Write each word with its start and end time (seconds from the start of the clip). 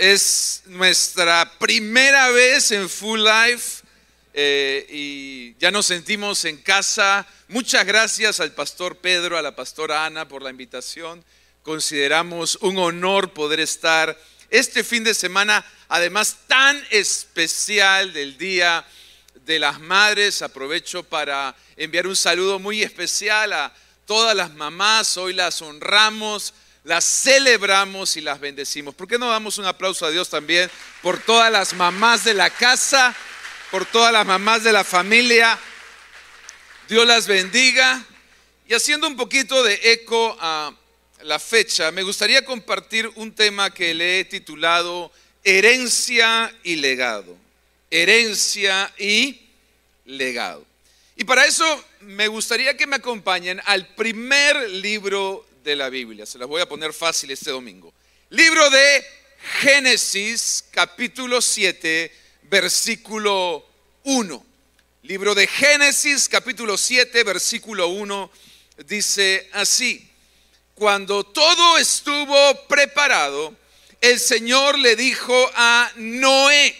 Es 0.00 0.62
nuestra 0.64 1.58
primera 1.58 2.30
vez 2.30 2.70
en 2.70 2.88
Full 2.88 3.20
Life 3.20 3.82
eh, 4.32 4.86
y 4.88 5.54
ya 5.58 5.70
nos 5.70 5.84
sentimos 5.84 6.46
en 6.46 6.56
casa. 6.56 7.26
Muchas 7.48 7.84
gracias 7.84 8.40
al 8.40 8.52
pastor 8.52 8.96
Pedro, 8.96 9.36
a 9.36 9.42
la 9.42 9.54
pastora 9.54 10.06
Ana 10.06 10.26
por 10.26 10.40
la 10.40 10.48
invitación. 10.48 11.22
Consideramos 11.62 12.56
un 12.62 12.78
honor 12.78 13.34
poder 13.34 13.60
estar 13.60 14.18
este 14.48 14.84
fin 14.84 15.04
de 15.04 15.12
semana, 15.12 15.66
además 15.90 16.38
tan 16.46 16.82
especial 16.88 18.14
del 18.14 18.38
Día 18.38 18.86
de 19.44 19.58
las 19.58 19.80
Madres. 19.80 20.40
Aprovecho 20.40 21.02
para 21.02 21.54
enviar 21.76 22.06
un 22.06 22.16
saludo 22.16 22.58
muy 22.58 22.82
especial 22.82 23.52
a 23.52 23.74
todas 24.06 24.34
las 24.34 24.50
mamás. 24.54 25.18
Hoy 25.18 25.34
las 25.34 25.60
honramos 25.60 26.54
las 26.84 27.04
celebramos 27.04 28.16
y 28.16 28.20
las 28.20 28.40
bendecimos. 28.40 28.94
¿Por 28.94 29.06
qué 29.06 29.18
no 29.18 29.28
damos 29.28 29.58
un 29.58 29.66
aplauso 29.66 30.06
a 30.06 30.10
Dios 30.10 30.28
también 30.30 30.70
por 31.02 31.18
todas 31.18 31.52
las 31.52 31.74
mamás 31.74 32.24
de 32.24 32.34
la 32.34 32.50
casa, 32.50 33.14
por 33.70 33.84
todas 33.84 34.12
las 34.12 34.26
mamás 34.26 34.64
de 34.64 34.72
la 34.72 34.84
familia? 34.84 35.58
Dios 36.88 37.06
las 37.06 37.26
bendiga. 37.26 38.04
Y 38.66 38.74
haciendo 38.74 39.06
un 39.06 39.16
poquito 39.16 39.62
de 39.62 39.78
eco 39.92 40.36
a 40.40 40.72
la 41.22 41.38
fecha, 41.38 41.90
me 41.90 42.02
gustaría 42.02 42.44
compartir 42.44 43.10
un 43.16 43.34
tema 43.34 43.72
que 43.72 43.92
le 43.94 44.20
he 44.20 44.24
titulado 44.24 45.12
Herencia 45.44 46.54
y 46.62 46.76
legado. 46.76 47.36
Herencia 47.90 48.92
y 48.96 49.48
legado. 50.04 50.64
Y 51.16 51.24
para 51.24 51.44
eso 51.44 51.84
me 52.00 52.28
gustaría 52.28 52.76
que 52.76 52.86
me 52.86 52.96
acompañen 52.96 53.60
al 53.66 53.86
primer 53.88 54.70
libro 54.70 55.46
de 55.62 55.76
la 55.76 55.88
Biblia. 55.88 56.26
Se 56.26 56.38
las 56.38 56.48
voy 56.48 56.60
a 56.60 56.68
poner 56.68 56.92
fácil 56.92 57.30
este 57.30 57.50
domingo. 57.50 57.92
Libro 58.30 58.70
de 58.70 59.04
Génesis, 59.60 60.64
capítulo 60.70 61.40
7, 61.40 62.12
versículo 62.42 63.66
1. 64.04 64.46
Libro 65.02 65.34
de 65.34 65.46
Génesis, 65.46 66.28
capítulo 66.28 66.76
7, 66.76 67.24
versículo 67.24 67.88
1, 67.88 68.30
dice 68.86 69.48
así. 69.52 70.08
Cuando 70.74 71.24
todo 71.24 71.78
estuvo 71.78 72.66
preparado, 72.66 73.54
el 74.00 74.18
Señor 74.18 74.78
le 74.78 74.96
dijo 74.96 75.50
a 75.54 75.90
Noé, 75.96 76.76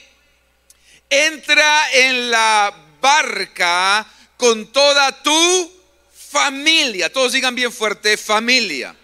entra 1.08 1.92
en 1.92 2.30
la 2.30 2.74
barca 3.00 4.06
con 4.36 4.72
toda 4.72 5.22
tu 5.22 5.79
familia. 6.30 7.12
Todos 7.12 7.32
digan 7.32 7.54
bien 7.54 7.72
fuerte, 7.72 8.16
familia. 8.16 8.94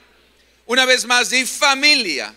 Una 0.66 0.84
vez 0.84 1.04
más, 1.04 1.30
di 1.30 1.44
familia. 1.44 2.34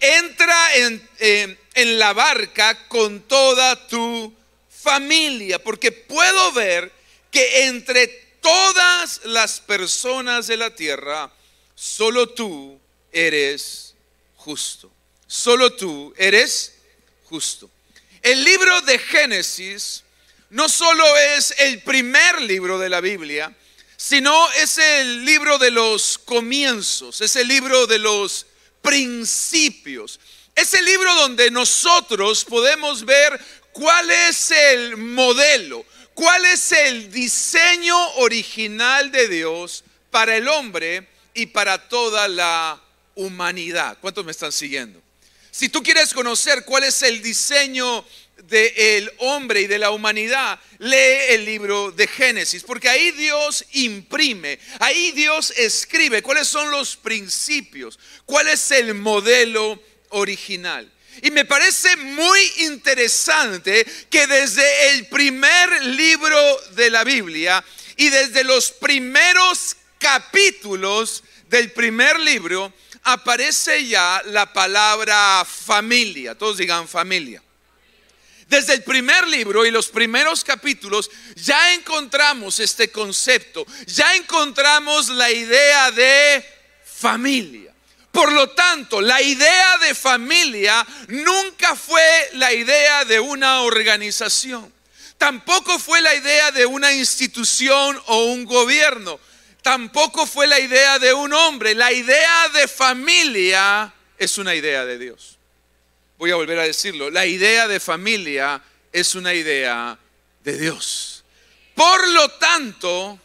Entra 0.00 0.74
en, 0.74 1.58
en 1.74 1.98
la 1.98 2.12
barca 2.12 2.86
con 2.88 3.22
toda 3.22 3.86
tu 3.86 4.34
familia, 4.68 5.62
porque 5.62 5.92
puedo 5.92 6.52
ver 6.52 6.92
que 7.30 7.66
entre 7.66 8.08
todas 8.40 9.20
las 9.24 9.60
personas 9.60 10.46
de 10.46 10.56
la 10.56 10.74
tierra, 10.74 11.32
solo 11.74 12.28
tú 12.28 12.78
eres 13.12 13.94
justo. 14.36 14.90
Solo 15.26 15.72
tú 15.72 16.12
eres 16.16 16.74
justo. 17.24 17.70
El 18.20 18.44
libro 18.44 18.80
de 18.82 18.98
Génesis 18.98 20.04
no 20.50 20.68
solo 20.68 21.04
es 21.16 21.54
el 21.58 21.82
primer 21.82 22.42
libro 22.42 22.78
de 22.78 22.88
la 22.88 23.00
Biblia, 23.00 23.54
sino 24.06 24.52
es 24.52 24.76
el 24.76 25.24
libro 25.24 25.56
de 25.56 25.70
los 25.70 26.18
comienzos, 26.18 27.22
es 27.22 27.36
el 27.36 27.48
libro 27.48 27.86
de 27.86 27.98
los 27.98 28.44
principios. 28.82 30.20
Es 30.54 30.74
el 30.74 30.84
libro 30.84 31.14
donde 31.14 31.50
nosotros 31.50 32.44
podemos 32.44 33.06
ver 33.06 33.40
cuál 33.72 34.10
es 34.10 34.50
el 34.50 34.98
modelo, 34.98 35.86
cuál 36.12 36.44
es 36.44 36.70
el 36.72 37.10
diseño 37.10 37.96
original 38.16 39.10
de 39.10 39.26
Dios 39.26 39.84
para 40.10 40.36
el 40.36 40.48
hombre 40.48 41.08
y 41.32 41.46
para 41.46 41.88
toda 41.88 42.28
la 42.28 42.78
humanidad. 43.14 43.96
¿Cuántos 44.02 44.22
me 44.22 44.32
están 44.32 44.52
siguiendo? 44.52 45.00
Si 45.50 45.70
tú 45.70 45.82
quieres 45.82 46.12
conocer 46.12 46.66
cuál 46.66 46.84
es 46.84 47.00
el 47.00 47.22
diseño 47.22 48.04
del 48.42 49.10
hombre 49.18 49.62
y 49.62 49.66
de 49.66 49.78
la 49.78 49.90
humanidad, 49.90 50.60
lee 50.78 51.30
el 51.30 51.44
libro 51.44 51.90
de 51.92 52.06
Génesis, 52.06 52.62
porque 52.62 52.88
ahí 52.88 53.10
Dios 53.12 53.64
imprime, 53.72 54.58
ahí 54.80 55.12
Dios 55.12 55.52
escribe 55.56 56.22
cuáles 56.22 56.48
son 56.48 56.70
los 56.70 56.96
principios, 56.96 57.98
cuál 58.26 58.48
es 58.48 58.70
el 58.70 58.94
modelo 58.94 59.80
original. 60.10 60.90
Y 61.22 61.30
me 61.30 61.44
parece 61.44 61.96
muy 61.96 62.40
interesante 62.58 63.86
que 64.10 64.26
desde 64.26 64.90
el 64.90 65.06
primer 65.06 65.84
libro 65.84 66.60
de 66.72 66.90
la 66.90 67.04
Biblia 67.04 67.64
y 67.96 68.08
desde 68.08 68.42
los 68.42 68.72
primeros 68.72 69.76
capítulos 69.98 71.22
del 71.48 71.70
primer 71.70 72.18
libro 72.18 72.72
aparece 73.04 73.86
ya 73.86 74.22
la 74.26 74.52
palabra 74.52 75.44
familia. 75.44 76.34
Todos 76.34 76.56
digan 76.56 76.88
familia. 76.88 77.43
Desde 78.48 78.74
el 78.74 78.82
primer 78.82 79.26
libro 79.26 79.64
y 79.64 79.70
los 79.70 79.88
primeros 79.88 80.44
capítulos 80.44 81.10
ya 81.36 81.74
encontramos 81.74 82.60
este 82.60 82.90
concepto, 82.90 83.66
ya 83.86 84.14
encontramos 84.16 85.08
la 85.08 85.30
idea 85.30 85.90
de 85.90 86.44
familia. 86.84 87.72
Por 88.12 88.32
lo 88.32 88.50
tanto, 88.50 89.00
la 89.00 89.20
idea 89.20 89.78
de 89.78 89.94
familia 89.94 90.86
nunca 91.08 91.74
fue 91.74 92.30
la 92.34 92.52
idea 92.52 93.04
de 93.04 93.18
una 93.18 93.62
organización, 93.62 94.72
tampoco 95.18 95.78
fue 95.78 96.00
la 96.00 96.14
idea 96.14 96.52
de 96.52 96.66
una 96.66 96.92
institución 96.92 98.00
o 98.06 98.26
un 98.26 98.44
gobierno, 98.44 99.18
tampoco 99.62 100.26
fue 100.26 100.46
la 100.46 100.60
idea 100.60 100.98
de 100.98 101.12
un 101.12 101.32
hombre. 101.32 101.74
La 101.74 101.92
idea 101.92 102.48
de 102.50 102.68
familia 102.68 103.92
es 104.16 104.38
una 104.38 104.54
idea 104.54 104.84
de 104.84 104.98
Dios 104.98 105.38
voy 106.18 106.30
a 106.30 106.36
volver 106.36 106.58
a 106.58 106.64
decirlo, 106.64 107.10
la 107.10 107.26
idea 107.26 107.68
de 107.68 107.80
familia 107.80 108.62
es 108.92 109.14
una 109.14 109.34
idea 109.34 109.98
de 110.42 110.58
Dios. 110.58 111.24
Por 111.74 112.08
lo 112.08 112.28
tanto, 112.32 113.18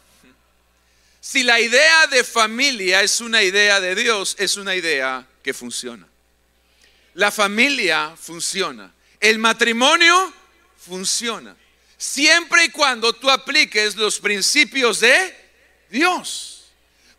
si 1.21 1.43
la 1.43 1.59
idea 1.59 2.07
de 2.07 2.23
familia 2.23 3.03
es 3.03 3.21
una 3.21 3.43
idea 3.43 3.79
de 3.79 3.93
Dios, 3.93 4.35
es 4.39 4.57
una 4.57 4.75
idea 4.75 5.27
que 5.43 5.53
funciona. 5.53 6.07
La 7.13 7.31
familia 7.31 8.15
funciona. 8.19 8.91
El 9.19 9.37
matrimonio 9.37 10.33
funciona. 10.77 11.55
Siempre 11.97 12.65
y 12.65 12.69
cuando 12.69 13.13
tú 13.13 13.29
apliques 13.29 13.95
los 13.95 14.19
principios 14.19 15.01
de 15.01 15.35
Dios. 15.89 16.63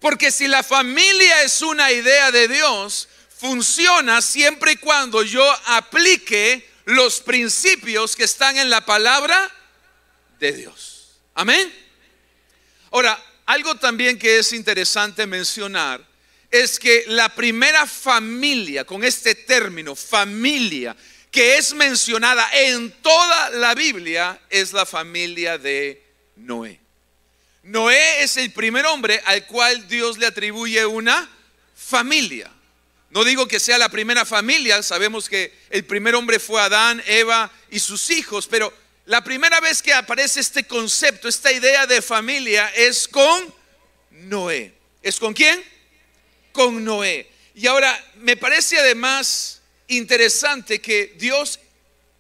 Porque 0.01 0.31
si 0.31 0.49
la 0.49 0.63
familia 0.63 1.43
es 1.43 1.61
una 1.61 1.93
idea 1.93 2.33
de 2.33 2.49
Dios, 2.49 3.09
funciona 3.41 4.21
siempre 4.21 4.73
y 4.73 4.77
cuando 4.77 5.23
yo 5.23 5.43
aplique 5.67 6.69
los 6.85 7.21
principios 7.21 8.15
que 8.15 8.25
están 8.25 8.59
en 8.59 8.69
la 8.69 8.85
palabra 8.85 9.51
de 10.39 10.53
Dios. 10.53 11.21
Amén. 11.35 11.73
Ahora, 12.91 13.19
algo 13.47 13.77
también 13.77 14.19
que 14.19 14.41
es 14.41 14.53
interesante 14.53 15.27
mencionar 15.27 16.07
es 16.51 16.79
que 16.79 17.05
la 17.07 17.35
primera 17.35 17.87
familia, 17.87 18.85
con 18.85 19.05
este 19.05 19.35
término, 19.35 19.97
familia, 19.97 20.95
que 21.31 21.57
es 21.57 21.73
mencionada 21.73 22.47
en 22.53 22.91
toda 23.01 23.51
la 23.51 23.75
Biblia, 23.75 24.39
es 24.51 24.75
la 24.75 24.85
familia 24.85 25.57
de 25.57 26.05
Noé. 26.37 26.79
Noé 27.63 28.23
es 28.23 28.37
el 28.37 28.53
primer 28.53 28.85
hombre 28.85 29.23
al 29.25 29.47
cual 29.47 29.89
Dios 29.89 30.19
le 30.19 30.27
atribuye 30.27 30.85
una 30.85 31.31
familia. 31.75 32.51
No 33.11 33.25
digo 33.25 33.49
que 33.49 33.59
sea 33.59 33.77
la 33.77 33.89
primera 33.89 34.25
familia, 34.25 34.83
sabemos 34.83 35.29
que 35.29 35.53
el 35.71 35.85
primer 35.85 36.15
hombre 36.15 36.39
fue 36.39 36.61
Adán, 36.61 37.03
Eva 37.07 37.51
y 37.71 37.81
sus 37.81 38.11
hijos, 38.11 38.47
pero 38.47 38.73
la 39.07 39.25
primera 39.25 39.59
vez 39.61 39.83
que 39.83 39.93
aparece 39.93 40.39
este 40.39 40.65
concepto, 40.65 41.29
esta 41.29 41.51
idea 41.51 41.87
de 41.87 42.01
familia 42.03 42.69
es 42.77 43.09
con 43.09 43.53
Noé. 44.13 44.73
¿Es 45.03 45.19
con 45.19 45.35
quién? 45.35 45.63
Con 46.53 46.85
Noé. 46.85 47.29
Y 47.57 47.67
ahora, 47.67 47.99
me 48.19 48.37
parece 48.37 48.79
además 48.79 49.61
interesante 49.89 50.81
que 50.81 51.15
Dios 51.19 51.59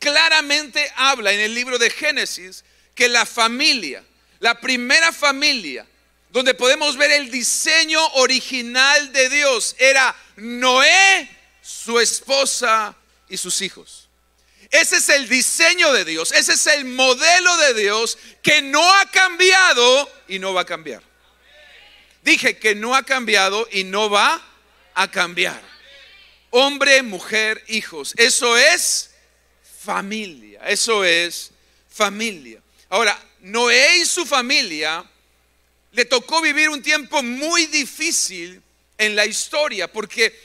claramente 0.01 0.91
habla 0.97 1.33
en 1.33 1.41
el 1.41 1.55
libro 1.55 1.79
de 1.79 1.91
Génesis 1.91 2.65
que 2.97 3.09
la 3.09 3.25
familia, 3.25 4.03
la 4.41 4.61
primera 4.61 5.13
familia, 5.13 5.87
donde 6.31 6.55
podemos 6.55 6.97
ver 6.97 7.11
el 7.11 7.31
diseño 7.31 8.05
original 8.15 9.13
de 9.13 9.29
Dios, 9.29 9.75
era 9.79 10.15
Noé, 10.37 11.29
su 11.61 11.99
esposa 11.99 12.95
y 13.29 13.37
sus 13.37 13.61
hijos. 13.63 14.09
Ese 14.71 14.99
es 14.99 15.09
el 15.09 15.29
diseño 15.29 15.93
de 15.93 16.05
Dios, 16.05 16.31
ese 16.33 16.53
es 16.53 16.67
el 16.69 16.85
modelo 16.85 17.57
de 17.57 17.75
Dios 17.75 18.19
que 18.43 18.63
no 18.63 18.83
ha 18.97 19.07
cambiado 19.07 20.11
y 20.29 20.39
no 20.39 20.55
va 20.55 20.61
a 20.63 20.67
cambiar. 20.67 21.03
Dije 22.23 22.59
que 22.59 22.75
no 22.75 22.95
ha 22.95 23.03
cambiado 23.03 23.67
y 23.73 23.85
no 23.85 24.11
va 24.11 24.41
a 24.95 25.11
cambiar. 25.11 25.61
Hombre, 26.51 27.03
mujer, 27.03 27.65
hijos. 27.69 28.15
Eso 28.17 28.57
es 28.57 29.11
familia. 29.81 30.61
Eso 30.67 31.05
es 31.05 31.53
familia. 31.89 32.61
Ahora, 32.89 33.19
Noé 33.41 33.99
y 33.99 34.05
su 34.05 34.27
familia 34.27 35.05
le 35.93 36.05
tocó 36.05 36.41
vivir 36.41 36.69
un 36.69 36.83
tiempo 36.83 37.23
muy 37.23 37.67
difícil 37.67 38.63
en 38.99 39.17
la 39.17 39.27
historia 39.27 39.91
porque 39.91 40.39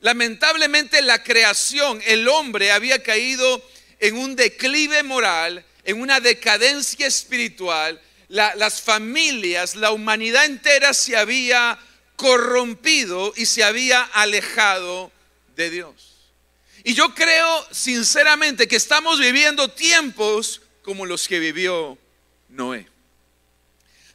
lamentablemente 0.00 1.00
la 1.02 1.22
creación, 1.22 2.02
el 2.06 2.28
hombre 2.28 2.72
había 2.72 3.02
caído 3.02 3.62
en 4.00 4.16
un 4.16 4.36
declive 4.36 5.02
moral, 5.02 5.64
en 5.84 6.00
una 6.00 6.20
decadencia 6.20 7.06
espiritual. 7.06 8.00
las 8.28 8.82
familias, 8.82 9.76
la 9.76 9.92
humanidad 9.92 10.44
entera 10.46 10.92
se 10.92 11.16
había 11.16 11.78
corrompido 12.16 13.32
y 13.36 13.46
se 13.46 13.62
había 13.62 14.02
alejado 14.02 15.12
de 15.56 15.70
Dios. 15.70 16.14
Y 16.82 16.94
yo 16.94 17.14
creo 17.14 17.66
sinceramente 17.70 18.68
que 18.68 18.76
estamos 18.76 19.18
viviendo 19.18 19.70
tiempos 19.70 20.60
como 20.82 21.06
los 21.06 21.28
que 21.28 21.38
vivió 21.38 21.96
Noé. 22.48 22.93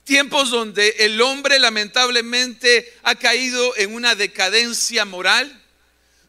Tiempos 0.09 0.50
donde 0.50 0.95
el 0.97 1.21
hombre 1.21 1.59
lamentablemente 1.59 2.97
ha 3.03 3.13
caído 3.13 3.77
en 3.77 3.94
una 3.94 4.15
decadencia 4.15 5.06
moral, 5.06 5.61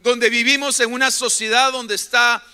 donde 0.02 0.28
vivimos 0.28 0.80
en 0.80 0.92
una 0.92 1.10
sociedad 1.10 1.72
donde 1.72 1.94
está 1.94 2.44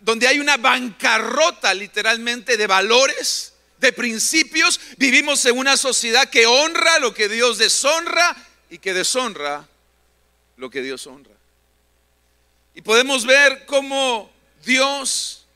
donde 0.00 0.28
hay 0.28 0.40
una 0.40 0.58
bancarrota 0.58 1.72
literalmente 1.72 2.58
de 2.58 2.66
valores, 2.66 3.54
de 3.78 3.94
principios. 3.94 4.78
Vivimos 4.98 5.42
en 5.46 5.56
una 5.56 5.78
sociedad 5.78 6.28
que 6.28 6.44
honra 6.44 6.98
lo 6.98 7.14
que 7.14 7.30
Dios 7.30 7.56
deshonra 7.56 8.36
y 8.68 8.76
que 8.76 8.92
deshonra 8.92 9.66
lo 10.58 10.68
que 10.68 10.82
Dios 10.82 11.06
honra. 11.06 11.32
Y 12.74 12.82
podemos 12.82 13.24
ver 13.24 13.64
cómo 13.64 14.30
Dios, 14.66 15.46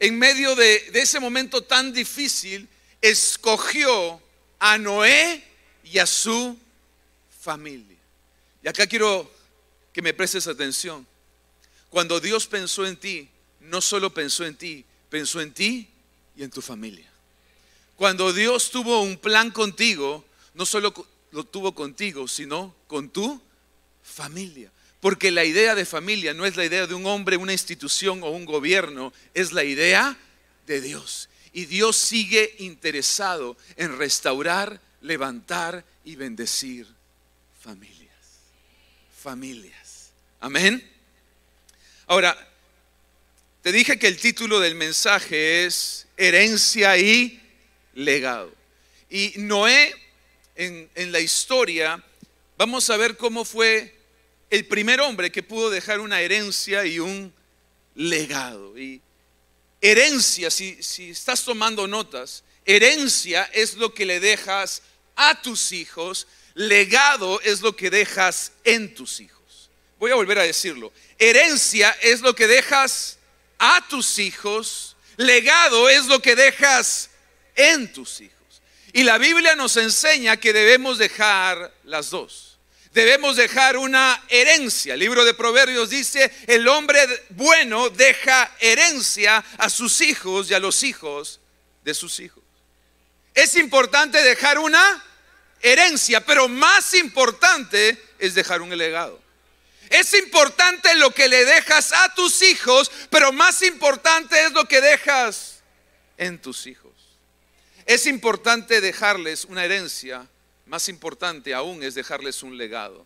en 0.00 0.18
medio 0.18 0.56
de, 0.56 0.90
de 0.90 1.02
ese 1.02 1.20
momento 1.20 1.62
tan 1.62 1.92
difícil, 1.92 2.68
escogió 3.00 4.20
a 4.60 4.78
Noé 4.78 5.42
y 5.82 5.98
a 5.98 6.06
su 6.06 6.56
familia. 7.40 7.98
Y 8.62 8.68
acá 8.68 8.86
quiero 8.86 9.28
que 9.92 10.02
me 10.02 10.14
prestes 10.14 10.46
atención. 10.46 11.06
Cuando 11.88 12.20
Dios 12.20 12.46
pensó 12.46 12.86
en 12.86 12.96
ti, 12.96 13.28
no 13.60 13.80
solo 13.80 14.14
pensó 14.14 14.44
en 14.44 14.54
ti, 14.54 14.84
pensó 15.08 15.40
en 15.40 15.52
ti 15.52 15.88
y 16.36 16.44
en 16.44 16.50
tu 16.50 16.62
familia. 16.62 17.10
Cuando 17.96 18.32
Dios 18.32 18.70
tuvo 18.70 19.02
un 19.02 19.16
plan 19.16 19.50
contigo, 19.50 20.24
no 20.54 20.64
solo 20.64 20.94
lo 21.32 21.44
tuvo 21.44 21.74
contigo, 21.74 22.28
sino 22.28 22.74
con 22.86 23.10
tu 23.10 23.40
familia. 24.02 24.70
Porque 25.00 25.30
la 25.30 25.44
idea 25.44 25.74
de 25.74 25.86
familia 25.86 26.34
no 26.34 26.44
es 26.44 26.56
la 26.56 26.64
idea 26.64 26.86
de 26.86 26.94
un 26.94 27.06
hombre, 27.06 27.36
una 27.36 27.52
institución 27.52 28.22
o 28.22 28.30
un 28.30 28.44
gobierno, 28.44 29.12
es 29.32 29.52
la 29.52 29.64
idea 29.64 30.16
de 30.66 30.80
Dios. 30.80 31.28
Y 31.52 31.66
Dios 31.66 31.96
sigue 31.96 32.54
interesado 32.58 33.56
en 33.76 33.98
restaurar, 33.98 34.80
levantar 35.00 35.84
y 36.04 36.16
bendecir 36.16 36.86
familias. 37.60 38.08
Familias. 39.22 40.10
Amén. 40.40 40.88
Ahora, 42.06 42.36
te 43.62 43.72
dije 43.72 43.98
que 43.98 44.06
el 44.06 44.16
título 44.16 44.60
del 44.60 44.74
mensaje 44.74 45.66
es 45.66 46.06
herencia 46.16 46.96
y 46.96 47.40
legado. 47.94 48.52
Y 49.10 49.34
Noé, 49.36 49.94
en, 50.54 50.88
en, 50.94 51.12
la 51.12 51.20
historia, 51.20 52.02
vamos 52.56 52.88
a 52.90 52.96
ver 52.96 53.16
cómo 53.16 53.44
fue 53.44 53.94
el 54.50 54.66
primer 54.66 55.00
hombre 55.00 55.30
que 55.30 55.42
pudo 55.42 55.68
dejar 55.68 56.00
una 56.00 56.20
herencia 56.20 56.84
y 56.86 56.98
un 56.98 57.32
legado. 57.94 58.78
Y 58.78 59.02
Herencia, 59.80 60.50
si, 60.50 60.78
estás 61.10 61.44
tomando 61.44 61.86
notas, 61.86 62.44
herencia 62.64 63.48
es 63.52 63.74
lo 63.74 63.94
que 63.94 64.04
le 64.04 64.20
dejas 64.20 64.82
a 65.16 65.40
tus 65.40 65.72
hijos, 65.72 66.26
legado 66.54 67.40
es 67.40 67.62
lo 67.62 67.74
que 67.74 67.90
dejas 67.90 68.52
en 68.64 68.94
tus 68.94 69.20
hijos. 69.20 69.70
Voy 69.98 70.10
a 70.10 70.16
volver 70.16 70.38
a 70.38 70.42
decirlo. 70.42 70.92
Herencia 71.18 71.96
es 72.02 72.20
lo 72.20 72.34
que 72.34 72.46
dejas 72.46 73.18
a 73.58 73.86
tus 73.88 74.18
hijos, 74.18 74.96
legado 75.16 75.88
es 75.88 76.06
lo 76.06 76.20
que 76.20 76.36
dejas 76.36 77.10
en 77.54 77.92
tus 77.92 78.20
hijos. 78.20 78.36
Y 78.92 79.02
la 79.04 79.18
Biblia 79.18 79.54
nos 79.54 79.76
enseña 79.76 80.36
que 80.36 80.52
debemos 80.52 80.98
dejar 80.98 81.72
las 81.84 82.10
dos 82.10 82.49
debemos 82.92 83.36
dejar 83.36 83.76
una 83.76 84.22
herencia. 84.28 84.94
El 84.94 85.00
libro 85.00 85.24
de 85.24 85.34
Proverbios 85.34 85.90
dice, 85.90 86.32
el 86.46 86.66
hombre 86.68 87.00
bueno 87.30 87.90
deja 87.90 88.54
herencia 88.60 89.44
a 89.58 89.70
sus 89.70 90.00
hijos 90.00 90.50
y 90.50 90.54
a 90.54 90.58
los 90.58 90.82
hijos 90.82 91.40
de 91.84 91.94
sus 91.94 92.20
hijos. 92.20 92.42
Es 93.34 93.54
importante 93.56 94.22
dejar 94.22 94.58
una 94.58 95.04
herencia, 95.62 96.24
pero 96.24 96.48
más 96.48 96.94
importante 96.94 98.02
es 98.18 98.34
dejar 98.34 98.60
un 98.60 98.76
legado. 98.76 99.20
Es 99.88 100.14
importante 100.14 100.94
lo 100.94 101.10
que 101.10 101.28
le 101.28 101.44
dejas 101.44 101.92
a 101.92 102.14
tus 102.14 102.42
hijos, 102.42 102.90
pero 103.10 103.32
más 103.32 103.62
importante 103.62 104.44
es 104.44 104.52
lo 104.52 104.64
que 104.66 104.80
dejas 104.80 105.62
en 106.16 106.40
tus 106.40 106.66
hijos. 106.66 106.92
Es 107.86 108.06
importante 108.06 108.80
dejarles 108.80 109.44
una 109.44 109.64
herencia 109.64 110.28
más 110.70 110.88
importante 110.88 111.52
aún 111.52 111.82
es 111.82 111.96
dejarles 111.96 112.44
un 112.44 112.56
legado, 112.56 113.04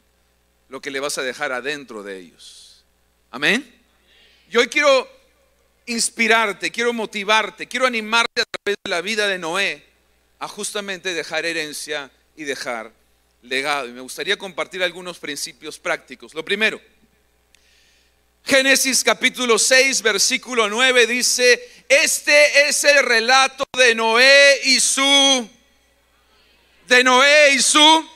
lo 0.69 0.83
que 0.83 0.91
le 0.91 1.01
vas 1.01 1.17
a 1.17 1.23
dejar 1.23 1.51
adentro 1.51 2.03
de 2.03 2.19
ellos. 2.19 2.85
Amén. 3.31 3.75
Y 4.51 4.59
hoy 4.59 4.69
quiero 4.69 5.09
inspirarte, 5.87 6.71
quiero 6.71 6.93
motivarte, 6.93 7.67
quiero 7.67 7.87
animarte 7.87 8.43
a 8.43 8.45
través 8.45 8.77
de 8.85 8.91
la 8.91 9.01
vida 9.01 9.27
de 9.29 9.39
Noé 9.39 9.83
a 10.41 10.47
justamente 10.47 11.15
dejar 11.15 11.47
herencia 11.47 12.11
y 12.37 12.45
dejar 12.45 12.93
legado. 13.41 13.89
Y 13.89 13.93
me 13.93 14.03
gustaría 14.03 14.37
compartir 14.37 14.83
algunos 14.83 15.19
principios 15.19 15.79
prácticos. 15.79 16.35
Lo 16.35 16.45
primero, 16.45 16.79
Génesis 18.45 19.03
capítulo 19.03 19.59
6, 19.59 20.03
versículo 20.03 20.69
9 20.69 21.07
dice, 21.07 21.67
este 21.89 22.69
es 22.69 22.85
el 22.85 23.03
relato 23.03 23.65
de 23.75 23.95
Noé 23.95 24.61
y 24.65 24.81
su 24.81 25.49
de 26.87 27.05
Noé 27.05 27.55
y 27.55 27.63
su 27.63 28.09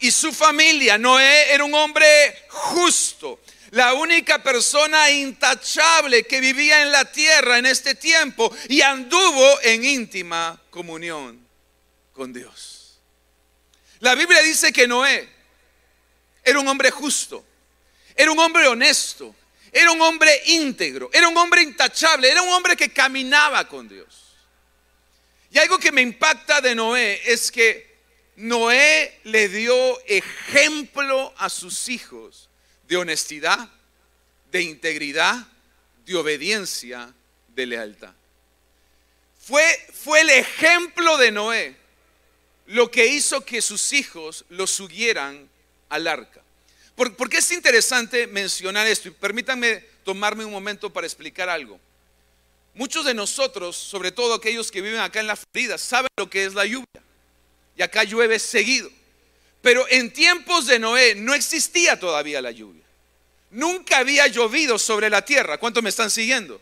y 0.00 0.10
su 0.10 0.32
familia. 0.32 0.98
Noé 0.98 1.52
era 1.52 1.64
un 1.64 1.74
hombre 1.74 2.44
justo, 2.48 3.40
la 3.70 3.94
única 3.94 4.42
persona 4.42 5.10
intachable 5.10 6.24
que 6.24 6.40
vivía 6.40 6.82
en 6.82 6.92
la 6.92 7.10
tierra 7.10 7.58
en 7.58 7.66
este 7.66 7.94
tiempo 7.94 8.54
y 8.68 8.80
anduvo 8.80 9.60
en 9.62 9.84
íntima 9.84 10.60
comunión 10.70 11.46
con 12.12 12.32
Dios. 12.32 13.00
La 14.00 14.14
Biblia 14.14 14.42
dice 14.42 14.72
que 14.72 14.86
Noé 14.86 15.28
era 16.42 16.60
un 16.60 16.68
hombre 16.68 16.90
justo, 16.90 17.44
era 18.14 18.30
un 18.30 18.38
hombre 18.38 18.66
honesto, 18.66 19.34
era 19.72 19.90
un 19.90 20.00
hombre 20.00 20.42
íntegro, 20.46 21.10
era 21.12 21.28
un 21.28 21.36
hombre 21.36 21.62
intachable, 21.62 22.30
era 22.30 22.42
un 22.42 22.50
hombre 22.50 22.76
que 22.76 22.92
caminaba 22.92 23.66
con 23.66 23.88
Dios. 23.88 24.25
Y 25.56 25.58
algo 25.58 25.78
que 25.78 25.90
me 25.90 26.02
impacta 26.02 26.60
de 26.60 26.74
Noé 26.74 27.18
es 27.24 27.50
que 27.50 27.96
Noé 28.36 29.20
le 29.24 29.48
dio 29.48 29.74
ejemplo 30.04 31.32
a 31.38 31.48
sus 31.48 31.88
hijos 31.88 32.50
de 32.86 32.98
honestidad, 32.98 33.66
de 34.52 34.60
integridad, 34.60 35.48
de 36.04 36.14
obediencia, 36.14 37.10
de 37.54 37.64
lealtad. 37.64 38.12
Fue, 39.40 39.64
fue 39.94 40.20
el 40.20 40.28
ejemplo 40.28 41.16
de 41.16 41.32
Noé 41.32 41.74
lo 42.66 42.90
que 42.90 43.06
hizo 43.06 43.42
que 43.42 43.62
sus 43.62 43.94
hijos 43.94 44.44
lo 44.50 44.66
subieran 44.66 45.48
al 45.88 46.06
arca. 46.06 46.42
Porque 46.94 47.38
es 47.38 47.50
interesante 47.50 48.26
mencionar 48.26 48.86
esto? 48.86 49.08
Y 49.08 49.12
permítanme 49.12 49.82
tomarme 50.04 50.44
un 50.44 50.52
momento 50.52 50.92
para 50.92 51.06
explicar 51.06 51.48
algo. 51.48 51.80
Muchos 52.76 53.06
de 53.06 53.14
nosotros, 53.14 53.74
sobre 53.74 54.12
todo 54.12 54.34
aquellos 54.34 54.70
que 54.70 54.82
viven 54.82 55.00
acá 55.00 55.20
en 55.20 55.26
la 55.26 55.36
Florida, 55.36 55.78
saben 55.78 56.10
lo 56.18 56.28
que 56.28 56.44
es 56.44 56.52
la 56.52 56.66
lluvia. 56.66 57.02
Y 57.74 57.80
acá 57.80 58.04
llueve 58.04 58.38
seguido. 58.38 58.90
Pero 59.62 59.86
en 59.88 60.12
tiempos 60.12 60.66
de 60.66 60.78
Noé 60.78 61.14
no 61.14 61.32
existía 61.32 61.98
todavía 61.98 62.42
la 62.42 62.50
lluvia. 62.50 62.84
Nunca 63.50 63.96
había 63.96 64.26
llovido 64.26 64.78
sobre 64.78 65.08
la 65.08 65.24
tierra. 65.24 65.56
¿Cuántos 65.56 65.82
me 65.82 65.88
están 65.88 66.10
siguiendo? 66.10 66.60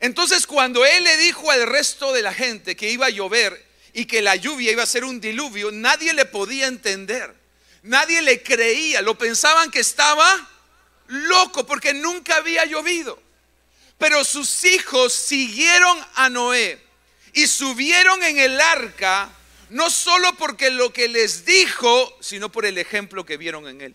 Entonces 0.00 0.46
cuando 0.46 0.84
él 0.84 1.04
le 1.04 1.16
dijo 1.16 1.50
al 1.50 1.66
resto 1.66 2.12
de 2.12 2.20
la 2.20 2.34
gente 2.34 2.76
que 2.76 2.90
iba 2.90 3.06
a 3.06 3.10
llover 3.10 3.66
y 3.94 4.04
que 4.04 4.20
la 4.20 4.36
lluvia 4.36 4.72
iba 4.72 4.82
a 4.82 4.86
ser 4.86 5.04
un 5.04 5.22
diluvio, 5.22 5.70
nadie 5.72 6.12
le 6.12 6.26
podía 6.26 6.66
entender. 6.66 7.34
Nadie 7.82 8.20
le 8.20 8.42
creía. 8.42 9.00
Lo 9.00 9.16
pensaban 9.16 9.70
que 9.70 9.80
estaba 9.80 10.50
loco 11.06 11.64
porque 11.64 11.94
nunca 11.94 12.36
había 12.36 12.66
llovido. 12.66 13.29
Pero 14.00 14.24
sus 14.24 14.64
hijos 14.64 15.12
siguieron 15.12 15.98
a 16.14 16.30
Noé 16.30 16.78
y 17.34 17.46
subieron 17.46 18.22
en 18.22 18.38
el 18.38 18.58
arca, 18.58 19.30
no 19.68 19.90
solo 19.90 20.34
porque 20.38 20.70
lo 20.70 20.90
que 20.90 21.06
les 21.06 21.44
dijo, 21.44 22.16
sino 22.22 22.50
por 22.50 22.64
el 22.64 22.78
ejemplo 22.78 23.26
que 23.26 23.36
vieron 23.36 23.68
en 23.68 23.82
él. 23.82 23.94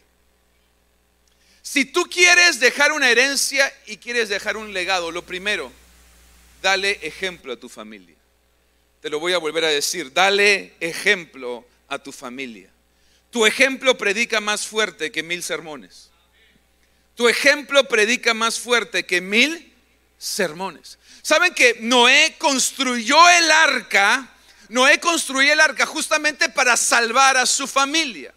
Si 1.63 1.85
tú 1.85 2.03
quieres 2.03 2.59
dejar 2.59 2.91
una 2.91 3.09
herencia 3.09 3.73
y 3.87 3.97
quieres 3.97 4.29
dejar 4.29 4.57
un 4.57 4.73
legado, 4.73 5.09
lo 5.09 5.25
primero, 5.25 5.71
dale 6.61 6.99
ejemplo 7.01 7.53
a 7.53 7.57
tu 7.57 7.67
familia. 7.67 8.15
Te 9.01 9.09
lo 9.09 9.19
voy 9.19 9.33
a 9.33 9.39
volver 9.39 9.65
a 9.65 9.69
decir, 9.69 10.13
dale 10.13 10.75
ejemplo 10.81 11.65
a 11.87 11.97
tu 11.97 12.11
familia. 12.11 12.69
Tu 13.31 13.47
ejemplo 13.47 13.97
predica 13.97 14.39
más 14.39 14.67
fuerte 14.67 15.11
que 15.11 15.23
mil 15.23 15.41
sermones. 15.41 16.11
Tu 17.15 17.27
ejemplo 17.27 17.87
predica 17.87 18.35
más 18.35 18.59
fuerte 18.59 19.07
que 19.07 19.19
mil 19.19 19.71
sermones. 20.25 20.97
¿Saben 21.21 21.53
que 21.53 21.77
Noé 21.81 22.35
construyó 22.39 23.29
el 23.29 23.51
arca? 23.51 24.27
Noé 24.69 24.99
construyó 24.99 25.53
el 25.53 25.59
arca 25.59 25.85
justamente 25.85 26.49
para 26.49 26.75
salvar 26.75 27.37
a 27.37 27.45
su 27.45 27.67
familia. 27.67 28.33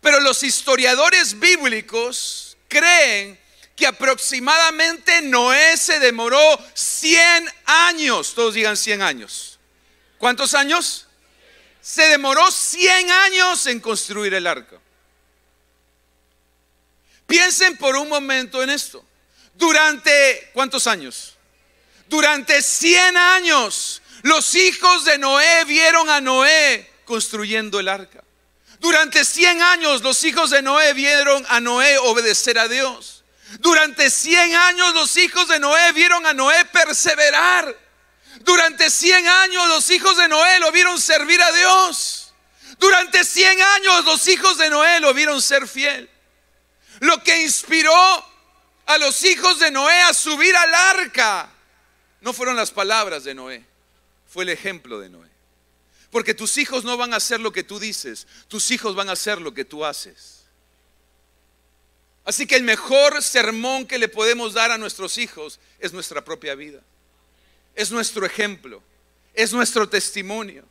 Pero 0.00 0.20
los 0.20 0.42
historiadores 0.44 1.38
bíblicos 1.38 2.56
creen 2.68 3.38
que 3.74 3.86
aproximadamente 3.86 5.20
Noé 5.22 5.76
se 5.76 5.98
demoró 5.98 6.40
100 6.74 7.50
años. 7.64 8.34
Todos 8.34 8.54
digan 8.54 8.76
100 8.76 9.02
años. 9.02 9.58
¿Cuántos 10.18 10.54
años? 10.54 11.06
Se 11.80 12.02
demoró 12.08 12.50
100 12.50 13.10
años 13.10 13.66
en 13.66 13.80
construir 13.80 14.34
el 14.34 14.46
arca. 14.46 14.78
Piensen 17.26 17.76
por 17.76 17.96
un 17.96 18.08
momento 18.08 18.62
en 18.62 18.70
esto. 18.70 19.04
Durante, 19.58 20.50
¿cuántos 20.54 20.86
años? 20.86 21.36
Durante 22.08 22.62
100 22.62 23.16
años, 23.16 24.00
los 24.22 24.54
hijos 24.54 25.04
de 25.04 25.18
Noé 25.18 25.64
vieron 25.64 26.08
a 26.08 26.20
Noé 26.20 26.88
construyendo 27.04 27.80
el 27.80 27.88
arca. 27.88 28.22
Durante 28.78 29.24
100 29.24 29.60
años 29.60 30.02
los 30.02 30.22
hijos 30.22 30.50
de 30.50 30.62
Noé 30.62 30.92
vieron 30.94 31.44
a 31.48 31.58
Noé 31.58 31.98
obedecer 31.98 32.56
a 32.56 32.68
Dios. 32.68 33.24
Durante 33.58 34.10
100 34.10 34.54
años 34.54 34.94
los 34.94 35.16
hijos 35.16 35.48
de 35.48 35.58
Noé 35.58 35.92
vieron 35.92 36.24
a 36.24 36.32
Noé 36.32 36.64
perseverar. 36.66 37.76
Durante 38.40 38.88
100 38.88 39.26
años 39.26 39.66
los 39.66 39.90
hijos 39.90 40.16
de 40.16 40.28
Noé 40.28 40.60
lo 40.60 40.70
vieron 40.70 41.00
servir 41.00 41.42
a 41.42 41.50
Dios. 41.50 42.32
Durante 42.78 43.24
100 43.24 43.60
años 43.60 44.04
los 44.04 44.28
hijos 44.28 44.56
de 44.56 44.70
Noé 44.70 45.00
lo 45.00 45.12
vieron 45.12 45.42
ser 45.42 45.66
fiel. 45.66 46.08
Lo 47.00 47.20
que 47.24 47.42
inspiró 47.42 48.24
a 48.88 48.96
los 48.96 49.22
hijos 49.22 49.60
de 49.60 49.70
Noé 49.70 50.00
a 50.00 50.14
subir 50.14 50.56
al 50.56 50.74
arca 50.74 51.50
no 52.22 52.32
fueron 52.32 52.56
las 52.56 52.70
palabras 52.70 53.22
de 53.22 53.34
Noé, 53.34 53.62
fue 54.26 54.44
el 54.44 54.48
ejemplo 54.48 54.98
de 54.98 55.10
Noé. 55.10 55.28
Porque 56.10 56.32
tus 56.32 56.56
hijos 56.56 56.84
no 56.84 56.96
van 56.96 57.12
a 57.12 57.18
hacer 57.18 57.38
lo 57.38 57.52
que 57.52 57.62
tú 57.62 57.78
dices, 57.78 58.26
tus 58.48 58.70
hijos 58.70 58.94
van 58.94 59.10
a 59.10 59.12
hacer 59.12 59.42
lo 59.42 59.52
que 59.52 59.66
tú 59.66 59.84
haces. 59.84 60.44
Así 62.24 62.46
que 62.46 62.56
el 62.56 62.62
mejor 62.62 63.22
sermón 63.22 63.86
que 63.86 63.98
le 63.98 64.08
podemos 64.08 64.54
dar 64.54 64.70
a 64.70 64.78
nuestros 64.78 65.18
hijos 65.18 65.60
es 65.78 65.92
nuestra 65.92 66.24
propia 66.24 66.54
vida. 66.54 66.80
Es 67.74 67.90
nuestro 67.90 68.24
ejemplo, 68.24 68.82
es 69.34 69.52
nuestro 69.52 69.86
testimonio. 69.86 70.64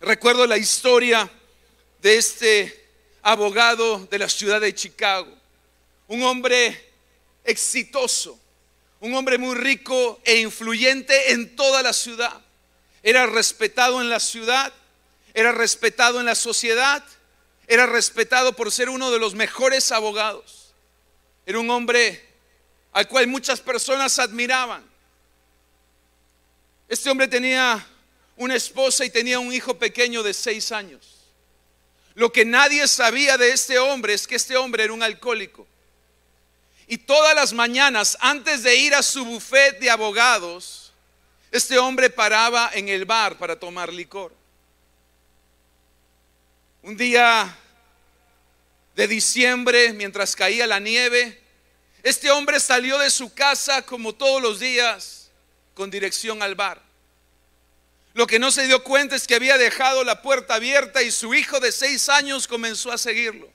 Recuerdo 0.00 0.44
la 0.44 0.58
historia 0.58 1.30
de 2.02 2.16
este 2.16 2.90
abogado 3.22 4.06
de 4.10 4.18
la 4.18 4.28
ciudad 4.28 4.60
de 4.60 4.74
Chicago, 4.74 5.37
un 6.08 6.22
hombre 6.24 6.92
exitoso, 7.44 8.38
un 9.00 9.14
hombre 9.14 9.38
muy 9.38 9.54
rico 9.54 10.20
e 10.24 10.40
influyente 10.40 11.32
en 11.32 11.54
toda 11.54 11.82
la 11.82 11.92
ciudad 11.92 12.42
era 13.02 13.26
respetado 13.26 14.00
en 14.00 14.10
la 14.10 14.20
ciudad, 14.20 14.72
era 15.34 15.52
respetado 15.52 16.20
en 16.20 16.26
la 16.26 16.34
sociedad, 16.34 17.04
era 17.66 17.86
respetado 17.86 18.54
por 18.54 18.72
ser 18.72 18.88
uno 18.88 19.10
de 19.10 19.18
los 19.18 19.34
mejores 19.34 19.92
abogados. 19.92 20.74
Era 21.46 21.58
un 21.58 21.70
hombre 21.70 22.26
al 22.92 23.08
cual 23.08 23.26
muchas 23.26 23.60
personas 23.60 24.18
admiraban. 24.18 24.84
Este 26.88 27.10
hombre 27.10 27.28
tenía 27.28 27.86
una 28.36 28.56
esposa 28.56 29.04
y 29.04 29.10
tenía 29.10 29.38
un 29.38 29.52
hijo 29.52 29.78
pequeño 29.78 30.22
de 30.22 30.34
seis 30.34 30.72
años. 30.72 31.16
Lo 32.14 32.32
que 32.32 32.44
nadie 32.44 32.88
sabía 32.88 33.38
de 33.38 33.52
este 33.52 33.78
hombre 33.78 34.14
es 34.14 34.26
que 34.26 34.36
este 34.36 34.56
hombre 34.56 34.84
era 34.84 34.92
un 34.92 35.02
alcohólico. 35.02 35.66
Y 36.90 36.96
todas 36.96 37.34
las 37.34 37.52
mañanas, 37.52 38.16
antes 38.18 38.62
de 38.62 38.74
ir 38.74 38.94
a 38.94 39.02
su 39.02 39.22
buffet 39.22 39.78
de 39.78 39.90
abogados, 39.90 40.90
este 41.50 41.78
hombre 41.78 42.08
paraba 42.08 42.70
en 42.72 42.88
el 42.88 43.04
bar 43.04 43.36
para 43.36 43.58
tomar 43.60 43.92
licor. 43.92 44.34
Un 46.80 46.96
día 46.96 47.54
de 48.96 49.06
diciembre, 49.06 49.92
mientras 49.92 50.34
caía 50.34 50.66
la 50.66 50.80
nieve, 50.80 51.38
este 52.02 52.30
hombre 52.30 52.58
salió 52.58 52.96
de 52.96 53.10
su 53.10 53.34
casa 53.34 53.82
como 53.82 54.14
todos 54.14 54.40
los 54.40 54.58
días 54.58 55.30
con 55.74 55.90
dirección 55.90 56.42
al 56.42 56.54
bar. 56.54 56.80
Lo 58.14 58.26
que 58.26 58.38
no 58.38 58.50
se 58.50 58.66
dio 58.66 58.82
cuenta 58.82 59.14
es 59.14 59.26
que 59.26 59.34
había 59.34 59.58
dejado 59.58 60.04
la 60.04 60.22
puerta 60.22 60.54
abierta 60.54 61.02
y 61.02 61.10
su 61.10 61.34
hijo 61.34 61.60
de 61.60 61.70
seis 61.70 62.08
años 62.08 62.48
comenzó 62.48 62.90
a 62.90 62.96
seguirlo. 62.96 63.52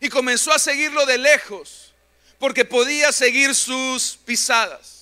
Y 0.00 0.08
comenzó 0.08 0.52
a 0.54 0.58
seguirlo 0.58 1.04
de 1.04 1.18
lejos 1.18 1.87
porque 2.38 2.64
podía 2.64 3.12
seguir 3.12 3.54
sus 3.54 4.18
pisadas 4.24 4.98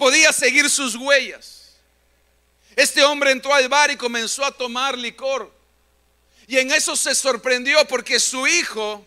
podía 0.00 0.32
seguir 0.32 0.68
sus 0.70 0.96
huellas. 0.96 1.74
Este 2.74 3.04
hombre 3.04 3.30
entró 3.30 3.54
al 3.54 3.68
bar 3.68 3.90
y 3.90 3.96
comenzó 3.96 4.44
a 4.44 4.50
tomar 4.50 4.96
licor. 4.96 5.52
Y 6.48 6.56
en 6.56 6.72
eso 6.72 6.96
se 6.96 7.14
sorprendió 7.14 7.86
porque 7.86 8.18
su 8.18 8.46
hijo, 8.46 9.06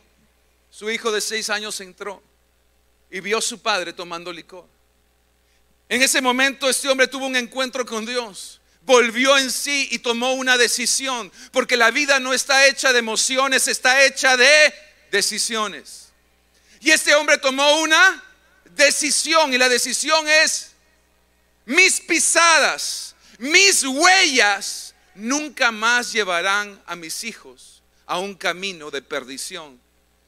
su 0.70 0.90
hijo 0.92 1.12
de 1.12 1.20
seis 1.20 1.50
años 1.50 1.82
entró 1.82 2.22
y 3.10 3.20
vio 3.20 3.40
a 3.40 3.42
su 3.42 3.60
padre 3.60 3.92
tomando 3.92 4.32
licor. 4.32 4.66
En 5.90 6.02
ese 6.02 6.22
momento 6.22 6.70
este 6.70 6.88
hombre 6.88 7.08
tuvo 7.08 7.26
un 7.26 7.36
encuentro 7.36 7.86
con 7.86 8.06
Dios, 8.06 8.62
volvió 8.84 9.36
en 9.38 9.52
sí 9.52 9.88
y 9.92 10.00
tomó 10.00 10.34
una 10.34 10.58
decisión, 10.58 11.32
porque 11.52 11.76
la 11.76 11.90
vida 11.90 12.20
no 12.20 12.34
está 12.34 12.68
hecha 12.68 12.94
de 12.94 13.00
emociones, 13.00 13.68
está 13.68 14.06
hecha 14.06 14.38
de 14.38 14.74
decisiones. 15.12 16.03
Y 16.84 16.92
este 16.92 17.16
hombre 17.16 17.38
tomó 17.38 17.80
una 17.80 18.22
decisión 18.76 19.54
y 19.54 19.58
la 19.58 19.70
decisión 19.70 20.28
es 20.28 20.74
mis 21.66 22.02
pisadas, 22.02 23.16
mis 23.38 23.86
huellas 23.86 24.94
nunca 25.16 25.72
más 25.72 26.12
llevarán 26.12 26.82
a 26.86 26.98
mis 26.98 27.24
hijos 27.24 27.82
a 28.06 28.20
un 28.20 28.36
camino 28.36 28.92
de 28.92 29.02
perdición, 29.02 29.80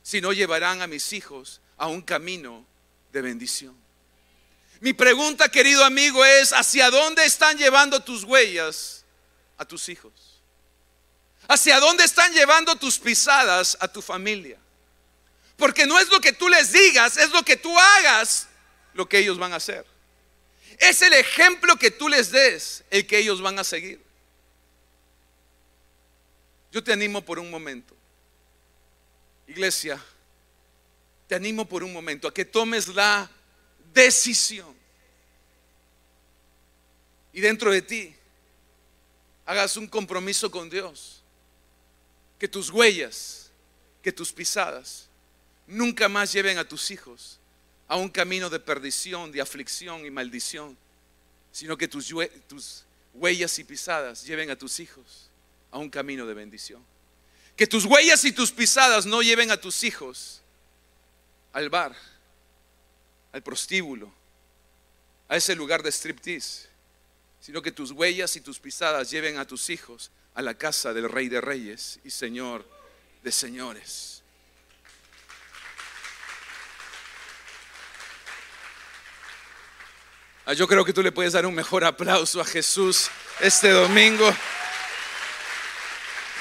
sino 0.02 0.32
llevarán 0.32 0.82
a 0.82 0.88
mis 0.88 1.12
hijos 1.12 1.60
a 1.76 1.88
un 1.88 2.02
camino 2.02 2.66
de 3.12 3.22
bendición. 3.22 3.76
Mi 4.80 4.94
pregunta, 4.94 5.50
querido 5.50 5.84
amigo, 5.84 6.24
es, 6.24 6.54
¿hacia 6.54 6.90
dónde 6.90 7.26
están 7.26 7.58
llevando 7.58 8.02
tus 8.02 8.24
huellas 8.24 9.04
a 9.58 9.66
tus 9.66 9.90
hijos? 9.90 10.14
¿Hacia 11.50 11.82
dónde 11.82 12.06
están 12.06 12.32
llevando 12.32 12.78
tus 12.78 12.98
pisadas 12.98 13.76
a 13.82 13.90
tu 13.90 14.02
familia? 14.02 14.58
Porque 15.58 15.86
no 15.86 16.00
es 16.00 16.10
lo 16.10 16.20
que 16.20 16.34
tú 16.34 16.50
les 16.50 16.72
digas, 16.72 17.18
es 17.18 17.32
lo 17.32 17.44
que 17.44 17.56
tú 17.56 17.78
hagas 17.78 18.48
lo 18.94 19.08
que 19.08 19.20
ellos 19.20 19.38
van 19.38 19.54
a 19.54 19.58
hacer. 19.58 19.86
Es 20.78 21.02
el 21.02 21.14
ejemplo 21.14 21.78
que 21.78 21.92
tú 21.92 22.10
les 22.10 22.32
des 22.32 22.84
el 22.90 23.08
que 23.08 23.18
ellos 23.20 23.42
van 23.42 23.60
a 23.60 23.64
seguir. 23.64 24.02
Yo 26.72 26.84
te 26.84 26.92
animo 26.92 27.24
por 27.24 27.40
un 27.40 27.50
momento. 27.50 27.96
Iglesia, 29.48 30.04
te 31.28 31.36
animo 31.36 31.66
por 31.66 31.84
un 31.84 31.94
momento 31.94 32.28
a 32.28 32.34
que 32.34 32.44
tomes 32.44 32.90
la 32.90 33.30
decisión. 33.94 34.76
Y 37.32 37.40
dentro 37.40 37.72
de 37.72 37.82
ti 37.82 38.16
hagas 39.46 39.78
un 39.78 39.88
compromiso 39.88 40.52
con 40.52 40.70
Dios. 40.70 41.22
Que 42.38 42.50
tus 42.50 42.70
huellas, 42.70 43.52
que 44.02 44.12
tus 44.12 44.34
pisadas 44.34 45.08
nunca 45.67 46.10
más 46.10 46.31
lleven 46.31 46.57
a 46.57 46.67
tus 46.67 46.91
hijos 46.91 47.39
a 47.88 47.98
un 47.98 48.10
camino 48.10 48.50
de 48.50 48.60
perdición, 48.60 49.31
de 49.31 49.41
aflicción 49.41 50.05
y 50.05 50.12
maldición, 50.12 50.77
sino 51.51 51.77
que 51.77 51.88
tus, 51.88 52.12
huellas 53.13 53.60
y 53.60 53.63
pisadas 53.63 54.25
lleven 54.25 54.50
a 54.50 54.57
tus 54.57 54.79
hijos 54.79 55.29
a 55.72 55.77
un 55.77 55.89
camino 55.89 56.25
de 56.25 56.34
bendición. 56.34 56.84
Que 57.55 57.67
tus 57.67 57.86
huellas 57.86 58.25
y 58.25 58.31
tus 58.31 58.51
pisadas 58.51 59.05
no 59.05 59.22
lleven 59.22 59.51
a 59.51 59.57
tus 59.57 59.84
hijos 59.84 60.41
al 61.53 61.69
bar, 61.69 61.95
al 63.31 63.41
prostíbulo, 63.41 64.12
a 65.29 65.38
ese 65.38 65.55
lugar 65.55 65.81
de 65.81 65.91
striptease, 65.91 66.67
sino 67.39 67.62
que 67.62 67.72
tus 67.72 67.91
huellas 67.91 68.36
y 68.36 68.41
tus 68.41 68.60
pisadas 68.60 69.10
lleven 69.10 69.38
a 69.38 69.45
tus 69.45 69.69
hijos 69.69 70.12
a 70.34 70.41
la 70.41 70.55
casa 70.55 70.93
del 70.93 71.10
Rey 71.10 71.29
de 71.29 71.39
Reyes 71.39 72.00
y 72.03 72.10
Señor 72.10 72.67
de 73.24 73.31
Señores. 73.31 74.14
Yo 80.54 80.68
creo 80.68 80.86
que 80.86 80.94
tú 80.94 81.02
le 81.02 81.12
puedes 81.12 81.34
dar 81.34 81.46
un 81.46 81.56
mejor 81.56 81.84
aplauso 81.84 82.40
a 82.40 82.46
Jesús 82.46 83.10
este 83.40 83.70
domingo. 83.72 84.32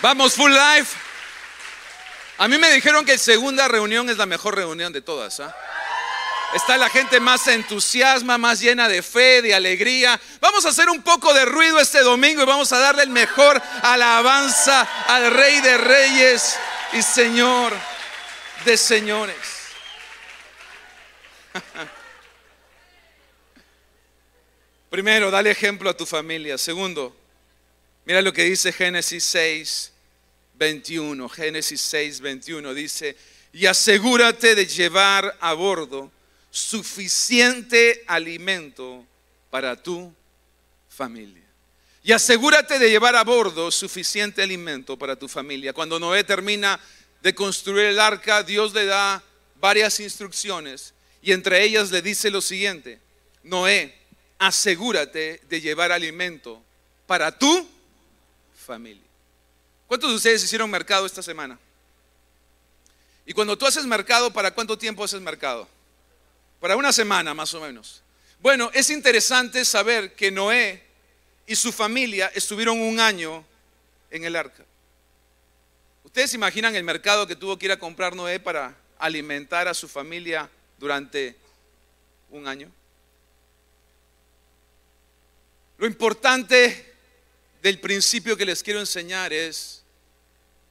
Vamos, 0.02 0.34
full 0.34 0.52
life. 0.52 0.94
A 2.36 2.46
mí 2.46 2.58
me 2.58 2.70
dijeron 2.70 3.06
que 3.06 3.16
segunda 3.16 3.66
reunión 3.66 4.10
es 4.10 4.18
la 4.18 4.26
mejor 4.26 4.56
reunión 4.56 4.92
de 4.92 5.00
todas. 5.00 5.40
¿ah? 5.40 5.56
Está 6.52 6.76
la 6.76 6.90
gente 6.90 7.18
más 7.18 7.46
entusiasma, 7.48 8.36
más 8.36 8.60
llena 8.60 8.88
de 8.88 9.02
fe, 9.02 9.40
de 9.40 9.54
alegría. 9.54 10.20
Vamos 10.40 10.66
a 10.66 10.68
hacer 10.68 10.90
un 10.90 11.02
poco 11.02 11.32
de 11.32 11.46
ruido 11.46 11.80
este 11.80 12.00
domingo 12.00 12.42
y 12.42 12.46
vamos 12.46 12.72
a 12.72 12.78
darle 12.78 13.04
el 13.04 13.10
mejor 13.10 13.62
alabanza 13.82 14.82
al 15.08 15.30
Rey 15.32 15.60
de 15.60 15.78
Reyes 15.78 16.58
y 16.92 17.00
Señor 17.00 17.72
de 18.66 18.76
Señores. 18.76 19.36
Primero, 24.94 25.28
dale 25.28 25.50
ejemplo 25.50 25.90
a 25.90 25.96
tu 25.96 26.06
familia. 26.06 26.56
Segundo, 26.56 27.16
mira 28.04 28.22
lo 28.22 28.32
que 28.32 28.44
dice 28.44 28.72
Génesis 28.72 29.24
6, 29.24 29.92
21. 30.54 31.28
Génesis 31.28 31.80
6, 31.80 32.20
21 32.20 32.72
dice, 32.74 33.16
y 33.52 33.66
asegúrate 33.66 34.54
de 34.54 34.66
llevar 34.66 35.36
a 35.40 35.52
bordo 35.52 36.12
suficiente 36.48 38.04
alimento 38.06 39.04
para 39.50 39.74
tu 39.74 40.14
familia. 40.88 41.42
Y 42.04 42.12
asegúrate 42.12 42.78
de 42.78 42.88
llevar 42.88 43.16
a 43.16 43.24
bordo 43.24 43.72
suficiente 43.72 44.44
alimento 44.44 44.96
para 44.96 45.16
tu 45.16 45.26
familia. 45.26 45.72
Cuando 45.72 45.98
Noé 45.98 46.22
termina 46.22 46.78
de 47.20 47.34
construir 47.34 47.86
el 47.86 47.98
arca, 47.98 48.44
Dios 48.44 48.72
le 48.72 48.84
da 48.84 49.20
varias 49.56 49.98
instrucciones 49.98 50.94
y 51.20 51.32
entre 51.32 51.64
ellas 51.64 51.90
le 51.90 52.00
dice 52.00 52.30
lo 52.30 52.40
siguiente, 52.40 53.00
Noé, 53.42 54.03
asegúrate 54.46 55.40
de 55.48 55.60
llevar 55.60 55.90
alimento 55.90 56.62
para 57.06 57.36
tu 57.36 57.68
familia. 58.66 59.02
¿Cuántos 59.86 60.10
de 60.10 60.16
ustedes 60.16 60.44
hicieron 60.44 60.70
mercado 60.70 61.06
esta 61.06 61.22
semana? 61.22 61.58
Y 63.26 63.32
cuando 63.32 63.56
tú 63.56 63.66
haces 63.66 63.86
mercado, 63.86 64.32
¿para 64.32 64.50
cuánto 64.50 64.76
tiempo 64.76 65.02
haces 65.02 65.20
mercado? 65.20 65.66
Para 66.60 66.76
una 66.76 66.92
semana 66.92 67.32
más 67.32 67.54
o 67.54 67.60
menos. 67.60 68.02
Bueno, 68.40 68.70
es 68.74 68.90
interesante 68.90 69.64
saber 69.64 70.14
que 70.14 70.30
Noé 70.30 70.82
y 71.46 71.56
su 71.56 71.72
familia 71.72 72.30
estuvieron 72.34 72.80
un 72.80 73.00
año 73.00 73.44
en 74.10 74.24
el 74.24 74.36
arca. 74.36 74.64
¿Ustedes 76.02 76.34
imaginan 76.34 76.76
el 76.76 76.84
mercado 76.84 77.26
que 77.26 77.36
tuvo 77.36 77.58
que 77.58 77.66
ir 77.66 77.72
a 77.72 77.78
comprar 77.78 78.14
Noé 78.14 78.40
para 78.40 78.76
alimentar 78.98 79.68
a 79.68 79.74
su 79.74 79.88
familia 79.88 80.50
durante 80.78 81.34
un 82.30 82.46
año? 82.46 82.70
Lo 85.84 85.88
importante 85.88 86.94
del 87.60 87.78
principio 87.78 88.38
que 88.38 88.46
les 88.46 88.62
quiero 88.62 88.80
enseñar 88.80 89.34
es, 89.34 89.82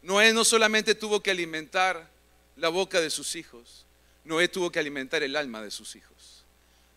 Noé 0.01 0.34
no 0.34 0.43
solamente 0.43 0.96
tuvo 0.96 1.22
que 1.22 1.29
alimentar 1.29 2.10
la 2.55 2.70
boca 2.70 3.00
de 3.00 3.12
sus 3.12 3.36
hijos, 3.36 3.86
Noé 4.25 4.48
tuvo 4.48 4.72
que 4.72 4.79
alimentar 4.79 5.22
el 5.22 5.36
alma 5.36 5.62
de 5.62 5.70
sus 5.70 5.96
hijos. 5.96 6.43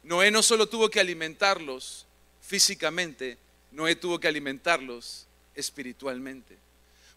Noé 0.02 0.30
no 0.30 0.42
solo 0.42 0.66
tuvo 0.66 0.88
que 0.88 0.98
alimentarlos 0.98 2.06
físicamente, 2.40 3.36
Noé 3.70 3.96
tuvo 3.96 4.18
que 4.18 4.28
alimentarlos 4.28 5.26
espiritualmente. 5.54 6.56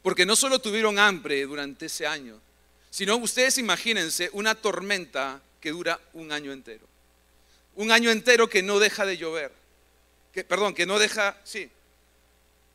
Porque 0.01 0.25
no 0.25 0.35
solo 0.35 0.59
tuvieron 0.59 0.99
hambre 0.99 1.45
durante 1.45 1.85
ese 1.85 2.07
año, 2.07 2.41
sino 2.89 3.15
ustedes 3.15 3.57
imagínense 3.57 4.29
una 4.33 4.53
tormenta 4.53 5.41
que 5.61 5.71
dura 5.71 5.97
un 6.11 6.33
año 6.33 6.51
entero. 6.51 6.85
Un 7.75 7.89
año 7.89 8.11
entero 8.11 8.49
que 8.49 8.61
no 8.61 8.79
deja 8.79 9.05
de 9.05 9.15
llover. 9.15 9.58
Que, 10.33 10.43
perdón, 10.43 10.73
que 10.73 10.85
no 10.85 10.99
deja, 10.99 11.39
sí, 11.43 11.69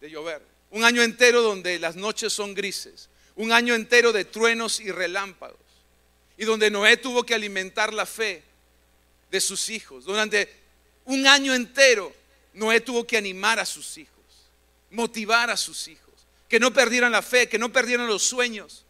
de 0.00 0.10
llover. 0.10 0.42
Un 0.70 0.84
año 0.84 1.02
entero 1.02 1.40
donde 1.40 1.78
las 1.78 1.96
noches 1.96 2.32
son 2.32 2.54
grises. 2.54 3.08
Un 3.36 3.52
año 3.52 3.74
entero 3.74 4.12
de 4.12 4.24
truenos 4.24 4.80
y 4.80 4.90
relámpagos. 4.90 5.58
Y 6.36 6.44
donde 6.44 6.70
Noé 6.70 6.96
tuvo 6.96 7.24
que 7.24 7.34
alimentar 7.34 7.94
la 7.94 8.06
fe 8.06 8.42
de 9.30 9.40
sus 9.40 9.70
hijos. 9.70 10.04
Durante 10.04 10.52
un 11.04 11.26
año 11.26 11.54
entero 11.54 12.12
Noé 12.54 12.80
tuvo 12.80 13.06
que 13.06 13.16
animar 13.16 13.58
a 13.58 13.66
sus 13.66 13.98
hijos, 13.98 14.24
motivar 14.90 15.50
a 15.50 15.56
sus 15.56 15.88
hijos, 15.88 16.14
que 16.48 16.60
no 16.60 16.72
perdieran 16.72 17.12
la 17.12 17.22
fe, 17.22 17.48
que 17.48 17.58
no 17.58 17.72
perdieran 17.72 18.06
los 18.06 18.22
sueños, 18.22 18.84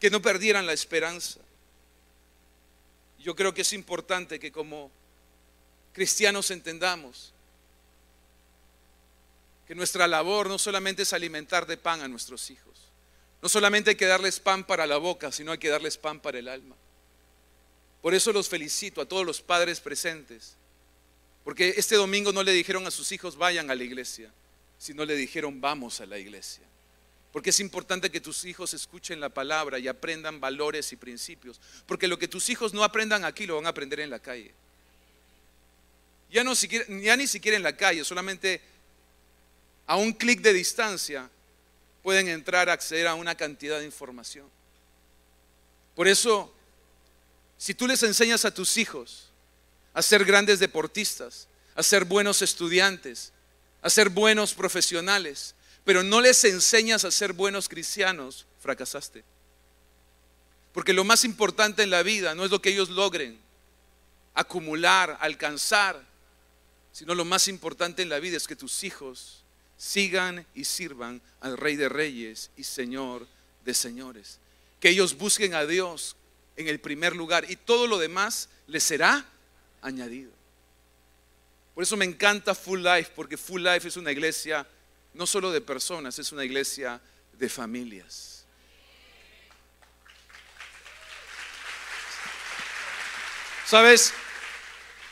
que 0.00 0.10
no 0.10 0.20
perdieran 0.20 0.66
la 0.66 0.72
esperanza. 0.72 1.40
Yo 3.18 3.34
creo 3.36 3.54
que 3.54 3.62
es 3.62 3.72
importante 3.72 4.38
que 4.38 4.50
como 4.50 4.90
cristianos 5.92 6.50
entendamos 6.50 7.33
que 9.66 9.74
nuestra 9.74 10.06
labor 10.06 10.48
no 10.48 10.58
solamente 10.58 11.02
es 11.02 11.12
alimentar 11.12 11.66
de 11.66 11.76
pan 11.76 12.02
a 12.02 12.08
nuestros 12.08 12.50
hijos, 12.50 12.90
no 13.42 13.48
solamente 13.48 13.90
hay 13.90 13.96
que 13.96 14.06
darles 14.06 14.40
pan 14.40 14.64
para 14.64 14.86
la 14.86 14.96
boca, 14.96 15.30
sino 15.30 15.52
hay 15.52 15.58
que 15.58 15.68
darles 15.68 15.98
pan 15.98 16.20
para 16.20 16.38
el 16.38 16.48
alma. 16.48 16.76
Por 18.02 18.14
eso 18.14 18.32
los 18.32 18.48
felicito 18.48 19.00
a 19.00 19.06
todos 19.06 19.24
los 19.24 19.40
padres 19.40 19.80
presentes 19.80 20.56
porque 21.44 21.74
este 21.76 21.96
domingo 21.96 22.32
no 22.32 22.42
le 22.42 22.52
dijeron 22.52 22.86
a 22.86 22.90
sus 22.90 23.12
hijos 23.12 23.36
vayan 23.36 23.70
a 23.70 23.74
la 23.74 23.84
iglesia, 23.84 24.32
sino 24.78 25.04
le 25.04 25.14
dijeron 25.14 25.60
vamos 25.60 26.00
a 26.00 26.06
la 26.06 26.18
iglesia. 26.18 26.64
Porque 27.32 27.50
es 27.50 27.60
importante 27.60 28.10
que 28.10 28.20
tus 28.20 28.44
hijos 28.44 28.72
escuchen 28.74 29.20
la 29.20 29.28
palabra 29.28 29.78
y 29.78 29.88
aprendan 29.88 30.40
valores 30.40 30.92
y 30.92 30.96
principios. 30.96 31.60
Porque 31.84 32.08
lo 32.08 32.18
que 32.18 32.28
tus 32.28 32.48
hijos 32.48 32.72
no 32.72 32.84
aprendan 32.84 33.24
aquí 33.24 33.44
lo 33.44 33.56
van 33.56 33.66
a 33.66 33.70
aprender 33.70 34.00
en 34.00 34.08
la 34.08 34.20
calle. 34.20 34.54
Ya, 36.30 36.44
no 36.44 36.54
siquiera, 36.54 36.86
ya 36.88 37.16
ni 37.16 37.26
siquiera 37.26 37.56
en 37.56 37.62
la 37.62 37.76
calle, 37.76 38.04
solamente 38.04 38.62
a 39.86 39.96
un 39.96 40.12
clic 40.12 40.40
de 40.40 40.52
distancia 40.52 41.30
pueden 42.02 42.28
entrar 42.28 42.68
a 42.68 42.72
acceder 42.72 43.06
a 43.06 43.14
una 43.14 43.34
cantidad 43.34 43.78
de 43.78 43.84
información. 43.84 44.48
Por 45.94 46.08
eso, 46.08 46.52
si 47.56 47.74
tú 47.74 47.86
les 47.86 48.02
enseñas 48.02 48.44
a 48.44 48.52
tus 48.52 48.76
hijos 48.76 49.30
a 49.92 50.02
ser 50.02 50.24
grandes 50.24 50.58
deportistas, 50.58 51.48
a 51.74 51.82
ser 51.82 52.04
buenos 52.04 52.42
estudiantes, 52.42 53.32
a 53.80 53.90
ser 53.90 54.08
buenos 54.08 54.54
profesionales, 54.54 55.54
pero 55.84 56.02
no 56.02 56.20
les 56.20 56.44
enseñas 56.44 57.04
a 57.04 57.10
ser 57.10 57.32
buenos 57.32 57.68
cristianos, 57.68 58.46
fracasaste. 58.60 59.24
Porque 60.72 60.92
lo 60.92 61.04
más 61.04 61.24
importante 61.24 61.82
en 61.82 61.90
la 61.90 62.02
vida 62.02 62.34
no 62.34 62.44
es 62.44 62.50
lo 62.50 62.60
que 62.60 62.70
ellos 62.70 62.90
logren 62.90 63.38
acumular, 64.34 65.16
alcanzar, 65.20 66.02
sino 66.92 67.14
lo 67.14 67.24
más 67.24 67.46
importante 67.48 68.02
en 68.02 68.08
la 68.08 68.18
vida 68.18 68.36
es 68.36 68.48
que 68.48 68.56
tus 68.56 68.82
hijos 68.82 69.43
sigan 69.76 70.46
y 70.54 70.64
sirvan 70.64 71.20
al 71.40 71.56
Rey 71.56 71.76
de 71.76 71.88
Reyes 71.88 72.50
y 72.56 72.64
Señor 72.64 73.26
de 73.64 73.74
Señores. 73.74 74.38
Que 74.80 74.90
ellos 74.90 75.16
busquen 75.16 75.54
a 75.54 75.66
Dios 75.66 76.16
en 76.56 76.68
el 76.68 76.80
primer 76.80 77.16
lugar 77.16 77.50
y 77.50 77.56
todo 77.56 77.86
lo 77.86 77.98
demás 77.98 78.48
les 78.66 78.82
será 78.82 79.24
añadido. 79.82 80.30
Por 81.74 81.82
eso 81.82 81.96
me 81.96 82.04
encanta 82.04 82.54
Full 82.54 82.80
Life, 82.80 83.12
porque 83.16 83.36
Full 83.36 83.62
Life 83.62 83.88
es 83.88 83.96
una 83.96 84.12
iglesia 84.12 84.66
no 85.12 85.26
solo 85.26 85.50
de 85.50 85.60
personas, 85.60 86.18
es 86.18 86.30
una 86.32 86.44
iglesia 86.44 87.00
de 87.32 87.48
familias. 87.48 88.44
¿Sabes? 93.66 94.12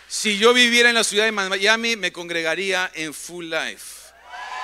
Si 0.07 0.39
yo 0.39 0.53
viviera 0.53 0.89
en 0.89 0.95
la 0.95 1.05
ciudad 1.05 1.25
de 1.25 1.33
Miami, 1.33 1.97
me 1.97 2.13
congregaría 2.13 2.91
en 2.95 3.15
Full 3.15 3.47
Life. 3.47 4.02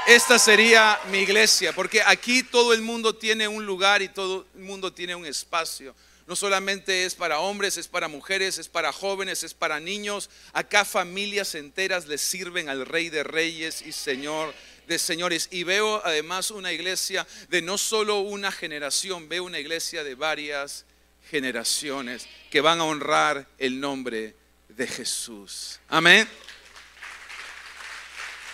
Esta 0.08 0.38
sería 0.38 0.98
mi 1.10 1.18
iglesia, 1.18 1.72
porque 1.72 2.02
aquí 2.02 2.42
todo 2.42 2.72
el 2.72 2.82
mundo 2.82 3.14
tiene 3.14 3.46
un 3.46 3.66
lugar 3.66 4.02
y 4.02 4.08
todo 4.08 4.46
el 4.56 4.62
mundo 4.62 4.92
tiene 4.92 5.14
un 5.14 5.26
espacio 5.26 5.94
no 6.28 6.36
solamente 6.36 7.06
es 7.06 7.14
para 7.14 7.40
hombres, 7.40 7.78
es 7.78 7.88
para 7.88 8.06
mujeres, 8.06 8.58
es 8.58 8.68
para 8.68 8.92
jóvenes, 8.92 9.42
es 9.44 9.54
para 9.54 9.80
niños. 9.80 10.28
Acá 10.52 10.84
familias 10.84 11.54
enteras 11.54 12.06
le 12.06 12.18
sirven 12.18 12.68
al 12.68 12.84
Rey 12.84 13.08
de 13.08 13.24
Reyes 13.24 13.80
y 13.80 13.92
Señor 13.92 14.52
de 14.86 14.98
Señores. 14.98 15.48
Y 15.50 15.64
veo 15.64 16.02
además 16.04 16.50
una 16.50 16.70
iglesia 16.70 17.26
de 17.48 17.62
no 17.62 17.78
solo 17.78 18.20
una 18.20 18.52
generación, 18.52 19.26
veo 19.30 19.44
una 19.44 19.58
iglesia 19.58 20.04
de 20.04 20.16
varias 20.16 20.84
generaciones 21.30 22.28
que 22.50 22.60
van 22.60 22.80
a 22.80 22.84
honrar 22.84 23.48
el 23.56 23.80
nombre 23.80 24.34
de 24.68 24.86
Jesús. 24.86 25.80
Amén. 25.88 26.28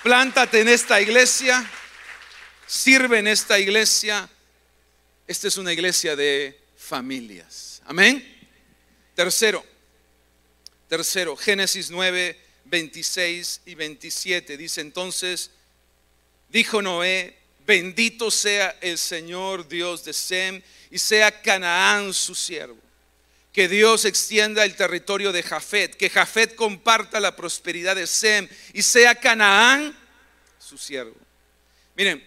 Plántate 0.05 0.61
en 0.61 0.69
esta 0.69 1.01
iglesia, 1.01 1.67
sirve 2.67 3.21
en 3.21 3.27
esta 3.27 3.59
iglesia. 3.59 4.29
Esta 5.27 5.49
es 5.49 5.57
una 5.57 5.73
iglesia 5.73 6.15
de 6.15 6.61
familias. 6.77 7.81
Amén. 7.87 8.23
Tercero, 9.15 9.65
tercero, 10.91 11.35
Génesis 11.39 11.91
9, 11.91 12.39
26 12.67 13.63
y 13.65 13.75
27. 13.75 14.59
Dice 14.59 14.83
entonces, 14.83 15.51
dijo 16.51 16.83
Noé, 16.83 17.39
bendito 17.67 18.31
sea 18.31 18.77
el 18.83 18.99
Señor 18.99 19.67
Dios 19.67 20.05
de 20.05 20.13
Sem 20.13 20.61
y 20.91 20.99
sea 20.99 21.41
Canaán 21.41 22.13
su 22.13 22.35
siervo. 22.35 22.77
Que 23.55 23.69
Dios 23.69 24.05
extienda 24.05 24.65
el 24.65 24.77
territorio 24.77 25.33
de 25.33 25.43
Jafet, 25.43 25.97
que 25.97 26.11
Jafet 26.11 26.55
comparta 26.57 27.21
la 27.21 27.35
prosperidad 27.35 27.97
de 27.97 28.07
Sem 28.07 28.49
y 28.75 28.83
sea 28.83 29.15
Canaán 29.15 29.97
su 30.59 30.77
siervo. 30.77 31.15
Miren, 31.97 32.23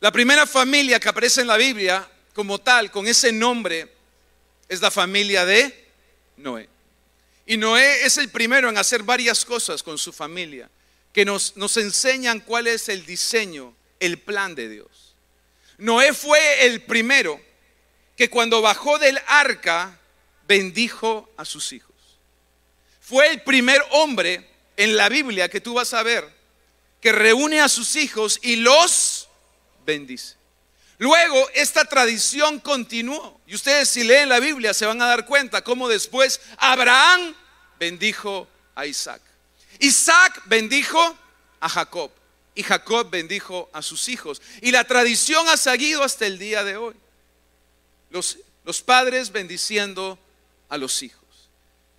la 0.00 0.10
primera 0.10 0.46
familia 0.46 0.98
que 0.98 1.08
aparece 1.08 1.42
en 1.42 1.46
la 1.46 1.56
Biblia 1.56 2.10
como 2.34 2.58
tal, 2.58 2.90
con 2.90 3.06
ese 3.06 3.30
nombre, 3.30 3.92
es 4.68 4.80
la 4.80 4.90
familia 4.90 5.44
de 5.44 5.90
Noé. 6.38 6.68
Y 7.44 7.58
Noé 7.58 8.06
es 8.06 8.16
el 8.16 8.30
primero 8.30 8.70
en 8.70 8.78
hacer 8.78 9.02
varias 9.02 9.44
cosas 9.44 9.82
con 9.82 9.98
su 9.98 10.12
familia, 10.12 10.70
que 11.12 11.26
nos, 11.26 11.56
nos 11.56 11.76
enseñan 11.76 12.40
cuál 12.40 12.66
es 12.66 12.88
el 12.88 13.04
diseño, 13.04 13.76
el 14.00 14.18
plan 14.18 14.54
de 14.54 14.70
Dios. 14.70 15.14
Noé 15.76 16.14
fue 16.14 16.66
el 16.66 16.82
primero 16.82 17.38
que 18.22 18.30
cuando 18.30 18.62
bajó 18.62 19.00
del 19.00 19.20
arca 19.26 19.98
bendijo 20.46 21.28
a 21.36 21.44
sus 21.44 21.72
hijos. 21.72 21.96
Fue 23.00 23.26
el 23.26 23.42
primer 23.42 23.82
hombre 23.90 24.48
en 24.76 24.96
la 24.96 25.08
Biblia 25.08 25.48
que 25.48 25.60
tú 25.60 25.74
vas 25.74 25.92
a 25.92 26.04
ver 26.04 26.32
que 27.00 27.10
reúne 27.10 27.60
a 27.60 27.68
sus 27.68 27.96
hijos 27.96 28.38
y 28.40 28.54
los 28.54 29.28
bendice. 29.84 30.36
Luego 30.98 31.50
esta 31.52 31.84
tradición 31.84 32.60
continuó. 32.60 33.40
Y 33.44 33.56
ustedes 33.56 33.88
si 33.88 34.04
leen 34.04 34.28
la 34.28 34.38
Biblia 34.38 34.72
se 34.72 34.86
van 34.86 35.02
a 35.02 35.08
dar 35.08 35.26
cuenta 35.26 35.64
cómo 35.64 35.88
después 35.88 36.40
Abraham 36.58 37.34
bendijo 37.80 38.46
a 38.76 38.86
Isaac. 38.86 39.20
Isaac 39.80 40.42
bendijo 40.44 41.18
a 41.58 41.68
Jacob. 41.68 42.12
Y 42.54 42.62
Jacob 42.62 43.10
bendijo 43.10 43.68
a 43.72 43.82
sus 43.82 44.08
hijos. 44.08 44.40
Y 44.60 44.70
la 44.70 44.84
tradición 44.84 45.48
ha 45.48 45.56
seguido 45.56 46.04
hasta 46.04 46.24
el 46.24 46.38
día 46.38 46.62
de 46.62 46.76
hoy. 46.76 47.01
Los, 48.12 48.82
padres 48.82 49.32
bendiciendo 49.32 50.18
a 50.68 50.76
los 50.76 51.02
hijos. 51.02 51.20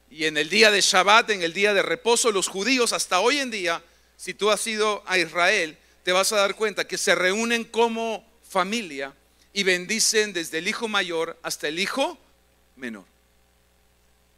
Y 0.09 0.25
en 0.25 0.37
el 0.37 0.49
día 0.49 0.69
de 0.69 0.79
Shabbat, 0.79 1.31
en 1.31 1.41
el 1.41 1.53
día 1.53 1.73
de 1.73 1.81
reposo, 1.81 2.31
los 2.31 2.47
judíos 2.47 2.93
hasta 2.93 3.19
hoy 3.19 3.39
en 3.39 3.49
día, 3.49 3.83
si 4.15 4.33
tú 4.33 4.51
has 4.51 4.65
ido 4.67 5.03
a 5.07 5.17
Israel, 5.17 5.77
te 6.03 6.11
vas 6.11 6.31
a 6.31 6.37
dar 6.37 6.55
cuenta 6.55 6.87
que 6.87 6.97
se 6.97 7.15
reúnen 7.15 7.63
como 7.63 8.25
familia 8.47 9.13
y 9.53 9.63
bendicen 9.63 10.33
desde 10.33 10.59
el 10.59 10.67
hijo 10.67 10.87
mayor 10.87 11.37
hasta 11.41 11.67
el 11.67 11.79
hijo 11.79 12.17
menor. 12.75 13.05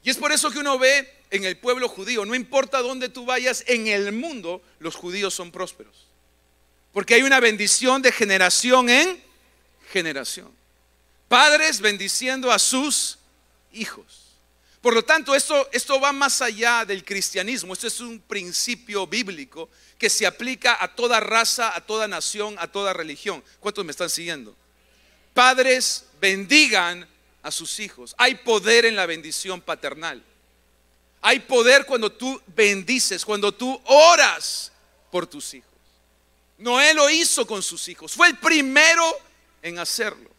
Y 0.04 0.10
es 0.10 0.18
por 0.18 0.32
eso 0.32 0.50
que 0.50 0.60
uno 0.60 0.80
ve 0.80 1.12
en 1.32 1.44
el 1.44 1.58
pueblo 1.58 1.90
judío, 1.90 2.24
no 2.26 2.36
importa 2.36 2.82
dónde 2.82 3.10
tú 3.10 3.26
vayas 3.26 3.64
en 3.68 3.88
el 3.88 4.14
mundo, 4.14 4.62
los 4.80 4.96
judíos 4.96 5.34
son 5.34 5.52
prósperos. 5.52 6.08
Porque 6.94 7.16
hay 7.16 7.24
una 7.24 7.42
bendición 7.42 8.02
de 8.02 8.12
generación 8.12 8.90
en 8.90 9.22
generación. 9.92 10.50
Padres 11.28 11.80
bendiciendo 11.80 12.52
a 12.52 12.60
sus 12.60 13.18
hijos. 13.72 14.26
Por 14.82 14.94
lo 14.94 15.04
tanto, 15.04 15.34
esto, 15.34 15.68
esto 15.72 16.00
va 16.00 16.14
más 16.14 16.44
allá 16.44 16.86
del 16.86 17.04
cristianismo. 17.04 17.74
Esto 17.74 17.88
es 17.88 18.00
un 18.02 18.20
principio 18.20 19.08
bíblico 19.08 19.68
que 19.98 20.12
se 20.12 20.28
aplica 20.28 20.78
a 20.80 20.94
toda 20.94 21.20
raza, 21.20 21.76
a 21.76 21.82
toda 21.82 22.08
nación, 22.08 22.56
a 22.60 22.68
toda 22.68 22.94
religión. 22.94 23.44
¿Cuántos 23.60 23.84
me 23.84 23.90
están 23.90 24.12
siguiendo? 24.12 24.56
Padres 25.34 26.06
bendigan 26.22 27.08
a 27.42 27.50
sus 27.50 27.80
hijos. 27.80 28.14
Hay 28.18 28.36
poder 28.36 28.86
en 28.86 28.96
la 28.96 29.08
bendición 29.08 29.60
paternal. 29.60 30.24
Hay 31.22 31.40
poder 31.40 31.88
cuando 31.88 32.12
tú 32.12 32.40
bendices, 32.56 33.26
cuando 33.26 33.52
tú 33.52 33.82
oras 33.86 34.72
por 35.12 35.26
tus 35.26 35.56
hijos. 35.56 35.72
Noé 36.60 36.94
lo 36.94 37.10
hizo 37.10 37.48
con 37.48 37.64
sus 37.64 37.88
hijos. 37.88 38.14
Fue 38.14 38.28
el 38.28 38.38
primero 38.38 39.04
en 39.64 39.80
hacerlo. 39.80 40.35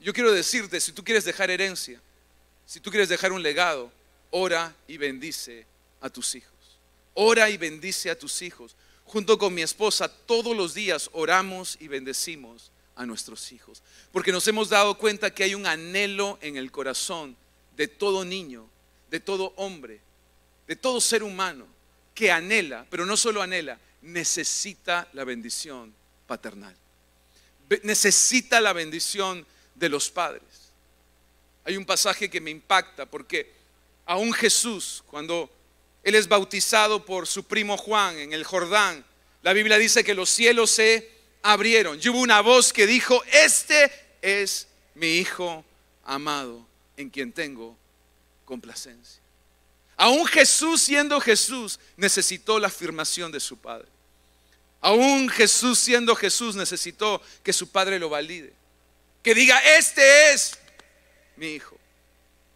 Yo 0.00 0.12
quiero 0.12 0.32
decirte, 0.32 0.80
si 0.80 0.92
tú 0.92 1.02
quieres 1.02 1.24
dejar 1.24 1.50
herencia, 1.50 2.00
si 2.66 2.80
tú 2.80 2.90
quieres 2.90 3.08
dejar 3.08 3.32
un 3.32 3.42
legado, 3.42 3.90
ora 4.30 4.74
y 4.86 4.96
bendice 4.96 5.66
a 6.00 6.10
tus 6.10 6.34
hijos. 6.34 6.52
Ora 7.14 7.50
y 7.50 7.56
bendice 7.56 8.10
a 8.10 8.18
tus 8.18 8.42
hijos. 8.42 8.76
Junto 9.04 9.38
con 9.38 9.54
mi 9.54 9.62
esposa, 9.62 10.08
todos 10.08 10.56
los 10.56 10.74
días 10.74 11.08
oramos 11.12 11.76
y 11.80 11.88
bendecimos 11.88 12.70
a 12.94 13.06
nuestros 13.06 13.52
hijos. 13.52 13.82
Porque 14.12 14.32
nos 14.32 14.46
hemos 14.48 14.68
dado 14.68 14.98
cuenta 14.98 15.34
que 15.34 15.44
hay 15.44 15.54
un 15.54 15.66
anhelo 15.66 16.38
en 16.42 16.56
el 16.56 16.70
corazón 16.70 17.36
de 17.76 17.88
todo 17.88 18.24
niño, 18.24 18.68
de 19.10 19.20
todo 19.20 19.52
hombre, 19.56 20.00
de 20.66 20.76
todo 20.76 21.00
ser 21.00 21.22
humano 21.22 21.66
que 22.14 22.30
anhela, 22.30 22.84
pero 22.90 23.06
no 23.06 23.16
solo 23.16 23.40
anhela, 23.40 23.78
necesita 24.02 25.08
la 25.12 25.24
bendición 25.24 25.94
paternal. 26.26 26.74
Necesita 27.84 28.60
la 28.60 28.72
bendición 28.72 29.46
de 29.78 29.88
los 29.88 30.10
padres 30.10 30.68
hay 31.68 31.76
un 31.76 31.84
pasaje 31.84 32.30
que 32.30 32.40
me 32.40 32.50
impacta 32.50 33.04
porque 33.04 33.52
aún 34.06 34.32
Jesús, 34.32 35.04
cuando 35.06 35.50
él 36.02 36.14
es 36.14 36.26
bautizado 36.26 37.04
por 37.04 37.26
su 37.26 37.44
primo 37.44 37.76
Juan 37.76 38.18
en 38.18 38.32
el 38.32 38.42
Jordán, 38.42 39.04
la 39.42 39.52
Biblia 39.52 39.76
dice 39.76 40.02
que 40.02 40.14
los 40.14 40.30
cielos 40.30 40.70
se 40.70 41.10
abrieron 41.42 42.00
y 42.02 42.08
hubo 42.08 42.20
una 42.20 42.40
voz 42.40 42.72
que 42.72 42.86
dijo, 42.86 43.22
este 43.30 43.92
es 44.22 44.66
mi 44.94 45.18
Hijo 45.18 45.62
amado 46.04 46.66
en 46.96 47.10
quien 47.10 47.34
tengo 47.34 47.76
complacencia. 48.46 49.20
Aún 49.98 50.24
Jesús 50.24 50.80
siendo 50.80 51.20
Jesús 51.20 51.78
necesitó 51.98 52.58
la 52.58 52.68
afirmación 52.68 53.30
de 53.30 53.40
su 53.40 53.58
Padre. 53.58 53.88
Aún 54.80 55.28
Jesús 55.28 55.78
siendo 55.78 56.16
Jesús 56.16 56.56
necesitó 56.56 57.20
que 57.42 57.52
su 57.52 57.68
Padre 57.68 57.98
lo 57.98 58.08
valide. 58.08 58.54
Que 59.22 59.34
diga, 59.34 59.58
este 59.76 60.32
es 60.32 60.58
mi 61.36 61.48
hijo. 61.48 61.76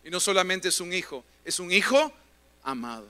Y 0.04 0.10
no 0.10 0.20
solamente 0.20 0.68
es 0.68 0.80
un 0.80 0.92
hijo, 0.92 1.24
es 1.44 1.60
un 1.60 1.70
hijo 1.70 2.12
amado. 2.62 3.08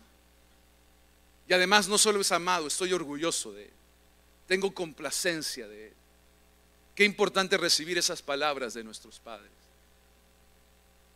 Y 1.48 1.52
además 1.52 1.88
no 1.88 1.98
solo 1.98 2.20
es 2.20 2.32
amado, 2.32 2.66
estoy 2.66 2.92
orgulloso 2.92 3.52
de 3.52 3.64
él. 3.64 3.70
Tengo 4.46 4.74
complacencia 4.74 5.66
de 5.66 5.88
él. 5.88 5.92
Qué 6.94 7.04
importante 7.04 7.56
recibir 7.56 7.98
esas 7.98 8.22
palabras 8.22 8.74
de 8.74 8.84
nuestros 8.84 9.18
padres. 9.18 9.50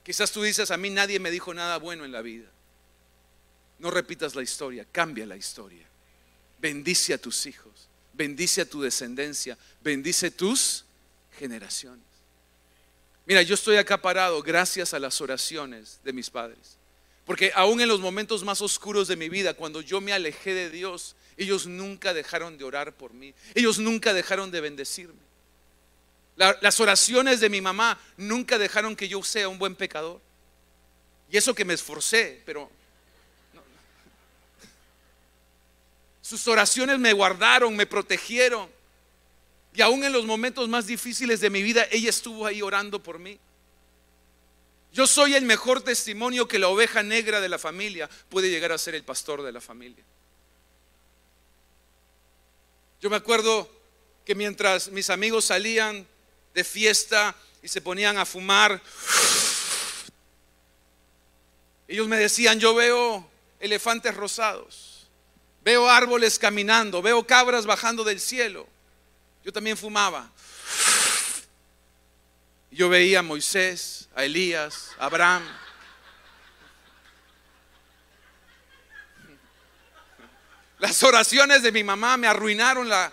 Quizás 0.03 0.31
tú 0.31 0.43
dices, 0.43 0.71
a 0.71 0.77
mí 0.77 0.89
nadie 0.91 1.19
me 1.19 1.31
dijo 1.31 1.53
nada 1.53 1.79
bueno 1.79 2.05
en 2.05 2.13
la 2.13 2.23
vida. 2.23 2.49
No 3.79 3.91
repitas 3.91 4.35
la 4.35 4.43
historia, 4.43 4.87
cambia 4.91 5.27
la 5.27 5.37
historia. 5.37 5.87
Bendice 6.59 7.13
a 7.13 7.19
tus 7.19 7.45
hijos, 7.47 7.89
bendice 8.15 8.63
a 8.63 8.71
tu 8.71 8.81
descendencia, 8.81 9.59
bendice 9.83 10.31
tus 10.31 10.85
generaciones. 11.39 12.05
Mira, 13.27 13.43
yo 13.43 13.55
estoy 13.55 13.77
acá 13.77 14.01
parado 14.01 14.41
gracias 14.41 14.95
a 14.95 15.01
las 15.01 15.21
oraciones 15.21 15.99
de 16.05 16.13
mis 16.13 16.31
padres. 16.31 16.79
Porque 17.25 17.51
aún 17.57 17.81
en 17.81 17.89
los 17.89 17.99
momentos 17.99 18.45
más 18.45 18.63
oscuros 18.63 19.09
de 19.09 19.17
mi 19.17 19.29
vida, 19.29 19.55
cuando 19.55 19.81
yo 19.81 20.01
me 20.01 20.13
alejé 20.13 20.55
de 20.55 20.71
Dios, 20.71 21.17
ellos 21.37 21.67
nunca 21.67 22.15
dejaron 22.15 22.57
de 22.57 22.63
orar 22.63 22.93
por 22.93 23.13
mí. 23.13 23.35
Ellos 23.55 23.81
nunca 23.81 24.15
dejaron 24.15 24.53
de 24.53 24.61
bendecirme. 24.61 25.27
las 26.37 26.81
oraciones 26.81 27.41
de 27.41 27.49
mi 27.49 27.61
mamá 27.61 27.99
nunca 28.17 28.59
dejaron 28.59 28.95
que 28.95 29.09
yo 29.09 29.23
sea 29.25 29.49
un 29.49 29.59
buen 29.59 29.75
pecador. 29.75 30.21
Y 31.29 31.37
eso 31.37 31.53
que 31.53 31.65
me 31.65 31.75
esforcé, 31.75 32.43
pero... 32.47 32.71
Sus 36.23 36.47
oraciones 36.49 36.99
me 36.99 37.13
guardaron, 37.13 37.75
me 37.75 37.87
protegieron. 37.87 38.69
Y 39.77 39.83
aún 39.83 40.03
en 40.05 40.13
los 40.13 40.25
momentos 40.25 40.71
más 40.71 40.87
difíciles 40.87 41.41
de 41.41 41.51
mi 41.51 41.63
vida, 41.63 41.87
ella 41.91 42.09
estuvo 42.09 42.47
ahí 42.47 42.63
orando 42.63 43.03
por 43.03 43.19
mí. 43.19 43.39
Yo 44.91 45.07
soy 45.07 45.35
el 45.35 45.45
mejor 45.45 45.83
testimonio 45.83 46.49
que 46.49 46.59
la 46.59 46.69
oveja 46.69 47.03
negra 47.03 47.43
de 47.43 47.51
la 47.51 47.59
familia 47.59 48.09
puede 48.31 48.49
llegar 48.49 48.73
a 48.73 48.79
ser 48.79 48.95
el 48.95 49.05
pastor 49.05 49.43
de 49.43 49.53
la 49.53 49.61
familia. 49.61 50.03
Yo 53.03 53.11
me 53.11 53.17
acuerdo 53.17 53.71
que 54.25 54.35
mientras 54.35 54.89
mis 54.89 55.11
amigos 55.11 55.45
salían 55.45 56.07
de 56.55 56.65
fiesta 56.65 57.37
y 57.63 57.69
se 57.69 57.83
ponían 57.83 58.17
a 58.17 58.25
fumar, 58.25 58.83
ellos 61.87 62.09
me 62.09 62.17
decían, 62.17 62.59
yo 62.59 62.75
veo 62.75 63.29
elefantes 63.61 64.15
rosados, 64.15 65.07
veo 65.63 65.87
árboles 65.87 66.39
caminando, 66.39 67.03
veo 67.03 67.27
cabras 67.27 67.67
bajando 67.67 68.05
del 68.05 68.21
cielo. 68.21 68.67
Yo 69.47 69.53
también 69.53 69.77
fumaba. 69.77 70.29
Yo 72.73 72.89
veía 72.89 73.21
a 73.21 73.23
Moisés, 73.23 74.09
a 74.17 74.25
Elías, 74.25 74.91
a 74.99 75.05
Abraham. 75.05 75.45
Las 80.81 81.01
oraciones 81.05 81.63
de 81.63 81.71
mi 81.71 81.85
mamá 81.85 82.17
me 82.17 82.27
arruinaron 82.27 82.89
la, 82.89 83.13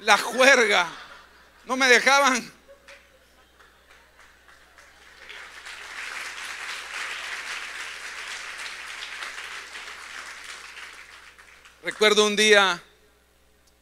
la 0.00 0.18
juerga. 0.18 0.90
No 1.64 1.76
me 1.76 1.86
dejaban. 1.86 2.52
Recuerdo 11.84 12.26
un 12.26 12.34
día, 12.34 12.82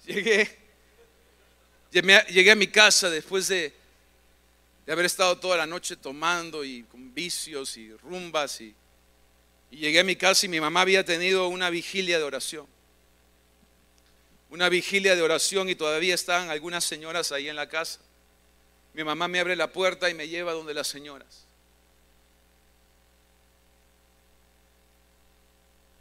llegué 0.05 0.60
Llegué 1.91 2.51
a 2.51 2.55
mi 2.55 2.69
casa 2.69 3.11
después 3.11 3.49
de, 3.49 3.75
haber 4.87 5.07
estado 5.07 5.39
toda 5.39 5.57
la 5.57 5.67
noche 5.67 5.97
tomando 5.97 6.65
y 6.65 6.83
con 6.85 7.15
vicios 7.15 7.77
y 7.77 7.93
rumbas 7.95 8.61
y, 8.61 8.75
y 9.71 9.77
llegué 9.77 10.01
a 10.01 10.05
mi 10.05 10.17
casa 10.17 10.47
y 10.47 10.49
mi 10.49 10.61
mamá 10.61 10.81
había 10.81 11.05
tenido 11.05 11.49
una 11.49 11.71
vigilia 11.71 12.19
de 12.19 12.25
oración. 12.25 12.67
Una 14.51 14.69
vigilia 14.69 15.15
de 15.15 15.23
oración 15.23 15.69
y 15.69 15.77
todavía 15.77 16.15
estaban 16.15 16.51
algunas 16.51 16.85
señoras 16.85 17.31
ahí 17.31 17.49
en 17.49 17.57
la 17.57 17.69
casa. 17.69 18.01
mi 18.95 19.05
mamá 19.05 19.29
me 19.29 19.39
abre 19.39 19.55
la 19.55 19.73
puerta 19.73 20.11
y 20.11 20.15
me 20.15 20.29
lleva 20.29 20.53
donde 20.53 20.75
las 20.75 20.89
señoras. 20.89 21.45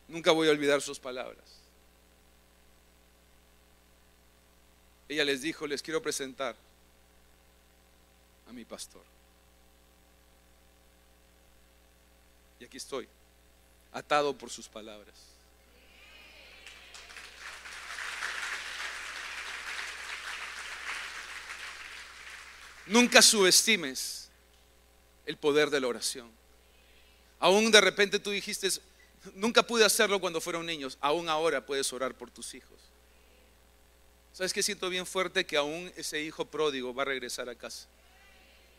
Nunca 0.08 0.32
voy 0.32 0.48
a 0.48 0.52
olvidar 0.52 0.82
sus 0.82 1.00
palabras. 1.00 1.59
Ella 5.10 5.26
les 5.26 5.42
dijo, 5.42 5.66
les 5.66 5.82
quiero 5.82 6.02
presentar 6.04 6.56
a 8.48 8.54
mi 8.54 8.64
pastor. 8.64 9.02
Y 12.60 12.66
aquí 12.66 12.78
estoy, 12.78 13.08
atado 13.92 14.38
por 14.38 14.52
sus 14.52 14.68
palabras. 14.68 15.16
Nunca 22.86 23.22
subestimes 23.24 24.30
el 25.26 25.38
poder 25.38 25.72
de 25.72 25.80
la 25.80 25.88
oración. 25.88 26.30
Aún 27.40 27.72
de 27.72 27.82
repente 27.82 28.20
tú 28.20 28.30
dijiste, 28.30 28.68
nunca 29.34 29.64
pude 29.64 29.86
hacerlo 29.86 30.20
cuando 30.20 30.42
fueron 30.42 30.66
niños, 30.66 30.98
aún 31.02 31.30
ahora 31.30 31.66
puedes 31.66 31.92
orar 31.94 32.16
por 32.16 32.30
tus 32.30 32.54
hijos. 32.54 32.89
¿Sabes 34.40 34.54
qué 34.54 34.64
siento 34.64 34.90
bien 34.90 35.06
fuerte? 35.06 35.46
Que 35.46 35.58
aún 35.58 35.92
ese 35.98 36.24
hijo 36.24 36.46
pródigo 36.46 36.94
va 36.94 37.02
a 37.02 37.08
regresar 37.08 37.50
a 37.50 37.56
casa. 37.56 37.90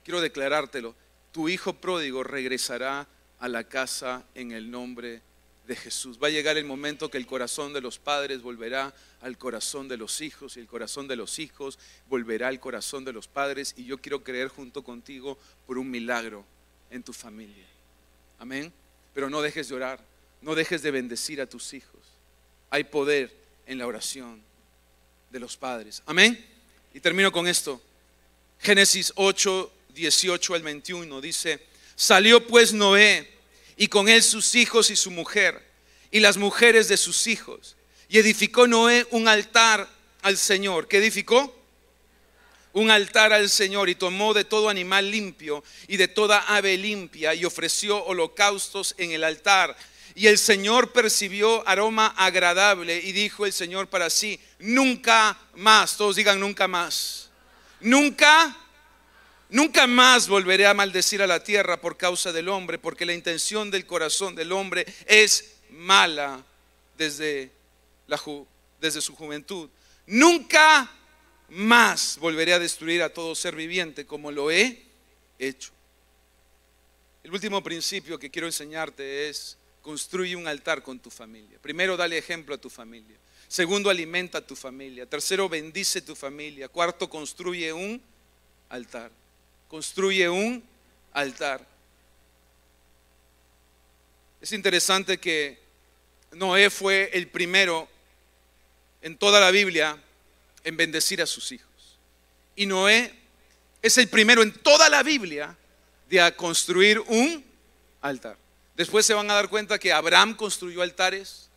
Quiero 0.02 0.22
declarártelo, 0.22 0.94
tu 1.32 1.50
hijo 1.50 1.74
pródigo 1.74 2.24
regresará 2.24 3.06
a 3.38 3.46
la 3.46 3.64
casa 3.64 4.24
en 4.34 4.52
el 4.52 4.70
nombre 4.70 5.20
de 5.66 5.76
Jesús. 5.76 6.18
Va 6.18 6.28
a 6.28 6.30
llegar 6.30 6.56
el 6.56 6.64
momento 6.64 7.10
que 7.10 7.18
el 7.18 7.26
corazón 7.26 7.74
de 7.74 7.82
los 7.82 7.98
padres 7.98 8.40
volverá 8.40 8.94
al 9.20 9.36
corazón 9.36 9.86
de 9.86 9.98
los 9.98 10.22
hijos 10.22 10.56
y 10.56 10.60
el 10.60 10.66
corazón 10.66 11.06
de 11.06 11.16
los 11.16 11.38
hijos 11.38 11.78
volverá 12.08 12.48
al 12.48 12.58
corazón 12.58 13.04
de 13.04 13.12
los 13.12 13.28
padres 13.28 13.74
y 13.76 13.84
yo 13.84 13.98
quiero 13.98 14.24
creer 14.24 14.48
junto 14.48 14.82
contigo 14.82 15.36
por 15.66 15.76
un 15.76 15.90
milagro 15.90 16.42
en 16.88 17.02
tu 17.02 17.12
familia. 17.12 17.66
Amén. 18.38 18.72
Pero 19.12 19.28
no 19.28 19.42
dejes 19.42 19.68
de 19.68 19.74
orar, 19.74 20.00
no 20.40 20.54
dejes 20.54 20.80
de 20.80 20.90
bendecir 20.90 21.38
a 21.38 21.46
tus 21.46 21.74
hijos. 21.74 22.00
Hay 22.70 22.84
poder 22.84 23.30
en 23.66 23.76
la 23.76 23.86
oración 23.86 24.48
de 25.30 25.40
los 25.40 25.56
padres. 25.56 26.02
Amén. 26.06 26.44
Y 26.92 27.00
termino 27.00 27.30
con 27.32 27.46
esto. 27.46 27.80
Génesis 28.58 29.12
8, 29.16 29.72
18 29.94 30.54
al 30.54 30.62
21 30.62 31.20
dice, 31.20 31.60
Salió 31.94 32.46
pues 32.46 32.72
Noé 32.72 33.30
y 33.76 33.88
con 33.88 34.08
él 34.08 34.22
sus 34.22 34.54
hijos 34.54 34.90
y 34.90 34.96
su 34.96 35.10
mujer 35.10 35.62
y 36.10 36.20
las 36.20 36.36
mujeres 36.36 36.88
de 36.88 36.96
sus 36.96 37.26
hijos. 37.26 37.76
Y 38.08 38.18
edificó 38.18 38.66
Noé 38.66 39.06
un 39.10 39.28
altar 39.28 39.88
al 40.22 40.36
Señor. 40.36 40.88
¿Qué 40.88 40.98
edificó? 40.98 41.56
Un 42.72 42.90
altar 42.90 43.32
al 43.32 43.50
Señor 43.50 43.88
y 43.88 43.94
tomó 43.94 44.34
de 44.34 44.44
todo 44.44 44.68
animal 44.68 45.10
limpio 45.10 45.64
y 45.88 45.96
de 45.96 46.08
toda 46.08 46.40
ave 46.40 46.76
limpia 46.76 47.34
y 47.34 47.44
ofreció 47.44 48.04
holocaustos 48.04 48.94
en 48.98 49.12
el 49.12 49.24
altar. 49.24 49.76
Y 50.14 50.26
el 50.26 50.38
Señor 50.38 50.92
percibió 50.92 51.66
aroma 51.68 52.08
agradable 52.16 52.98
y 52.98 53.12
dijo 53.12 53.46
el 53.46 53.52
Señor 53.52 53.88
para 53.88 54.10
sí, 54.10 54.40
nunca 54.58 55.38
más, 55.54 55.96
todos 55.96 56.16
digan 56.16 56.40
nunca 56.40 56.68
más, 56.68 57.30
nunca 57.80 58.56
Nunca 59.50 59.88
más 59.88 60.28
volveré 60.28 60.66
a 60.66 60.74
maldecir 60.74 61.20
a 61.22 61.26
la 61.26 61.42
tierra 61.42 61.80
por 61.80 61.96
causa 61.96 62.32
del 62.32 62.48
hombre, 62.48 62.78
porque 62.78 63.04
la 63.04 63.14
intención 63.14 63.68
del 63.68 63.84
corazón 63.84 64.36
del 64.36 64.52
hombre 64.52 64.86
es 65.06 65.56
mala 65.70 66.44
desde, 66.96 67.50
la 68.06 68.20
desde 68.80 69.00
su 69.00 69.16
juventud. 69.16 69.68
Nunca 70.06 70.88
más 71.48 72.16
volveré 72.18 72.52
a 72.52 72.60
destruir 72.60 73.02
a 73.02 73.12
todo 73.12 73.34
ser 73.34 73.56
viviente 73.56 74.06
como 74.06 74.30
lo 74.30 74.52
he 74.52 74.84
hecho. 75.36 75.72
El 77.24 77.32
último 77.32 77.60
principio 77.60 78.20
que 78.20 78.30
quiero 78.30 78.46
enseñarte 78.46 79.28
es 79.28 79.58
construye 79.82 80.36
un 80.36 80.46
altar 80.46 80.82
con 80.82 80.98
tu 80.98 81.10
familia. 81.10 81.58
Primero, 81.60 81.96
dale 81.96 82.18
ejemplo 82.18 82.54
a 82.54 82.58
tu 82.58 82.70
familia. 82.70 83.16
Segundo, 83.48 83.90
alimenta 83.90 84.38
a 84.38 84.46
tu 84.46 84.54
familia. 84.54 85.06
Tercero, 85.06 85.48
bendice 85.48 86.00
tu 86.00 86.14
familia. 86.14 86.68
Cuarto, 86.68 87.08
construye 87.08 87.72
un 87.72 88.00
altar 88.68 89.10
construye 89.70 90.28
un 90.28 90.62
altar. 91.12 91.64
Es 94.40 94.52
interesante 94.52 95.18
que 95.18 95.60
Noé 96.32 96.70
fue 96.70 97.08
el 97.12 97.28
primero 97.28 97.88
en 99.00 99.16
toda 99.16 99.38
la 99.38 99.52
Biblia 99.52 99.96
en 100.64 100.76
bendecir 100.76 101.22
a 101.22 101.26
sus 101.26 101.52
hijos. 101.52 101.68
Y 102.56 102.66
Noé 102.66 103.14
es 103.80 103.96
el 103.96 104.08
primero 104.08 104.42
en 104.42 104.52
toda 104.52 104.88
la 104.88 105.04
Biblia 105.04 105.56
de 106.08 106.34
construir 106.34 106.98
un 107.06 107.44
altar. 108.00 108.36
Después 108.80 109.04
se 109.04 109.12
van 109.12 109.30
a 109.30 109.34
dar 109.34 109.50
cuenta 109.50 109.78
que 109.78 109.92
Abraham 109.92 110.34
construyó 110.34 110.80
altares, 110.80 111.50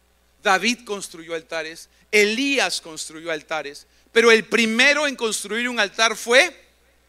David 0.44 0.80
construyó 0.84 1.36
altares, 1.36 1.88
Elías 2.12 2.82
construyó 2.82 3.32
altares, 3.32 3.88
pero 4.12 4.30
el 4.30 4.44
primero 4.44 5.08
en 5.08 5.16
construir 5.16 5.70
un 5.70 5.80
altar 5.80 6.18
fue 6.18 6.54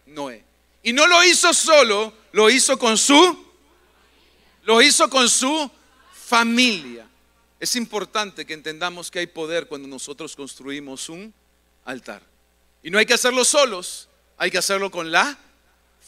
Noé. 0.06 0.44
Y 0.84 0.92
no 0.92 1.08
lo 1.08 1.24
hizo 1.24 1.52
solo, 1.52 2.14
lo 2.30 2.48
hizo 2.48 2.78
con 2.78 2.96
su 2.96 3.44
lo 4.62 4.80
hizo 4.80 5.10
con 5.10 5.28
su 5.28 5.68
familia. 6.12 7.08
Es 7.58 7.74
importante 7.74 8.46
que 8.46 8.54
entendamos 8.54 9.10
que 9.10 9.18
hay 9.18 9.26
poder 9.26 9.66
cuando 9.66 9.88
nosotros 9.88 10.36
construimos 10.36 11.08
un 11.08 11.34
altar. 11.84 12.22
Y 12.84 12.90
no 12.92 12.98
hay 12.98 13.06
que 13.06 13.14
hacerlo 13.14 13.44
solos, 13.44 14.08
hay 14.36 14.52
que 14.52 14.58
hacerlo 14.58 14.92
con 14.92 15.10
la 15.10 15.36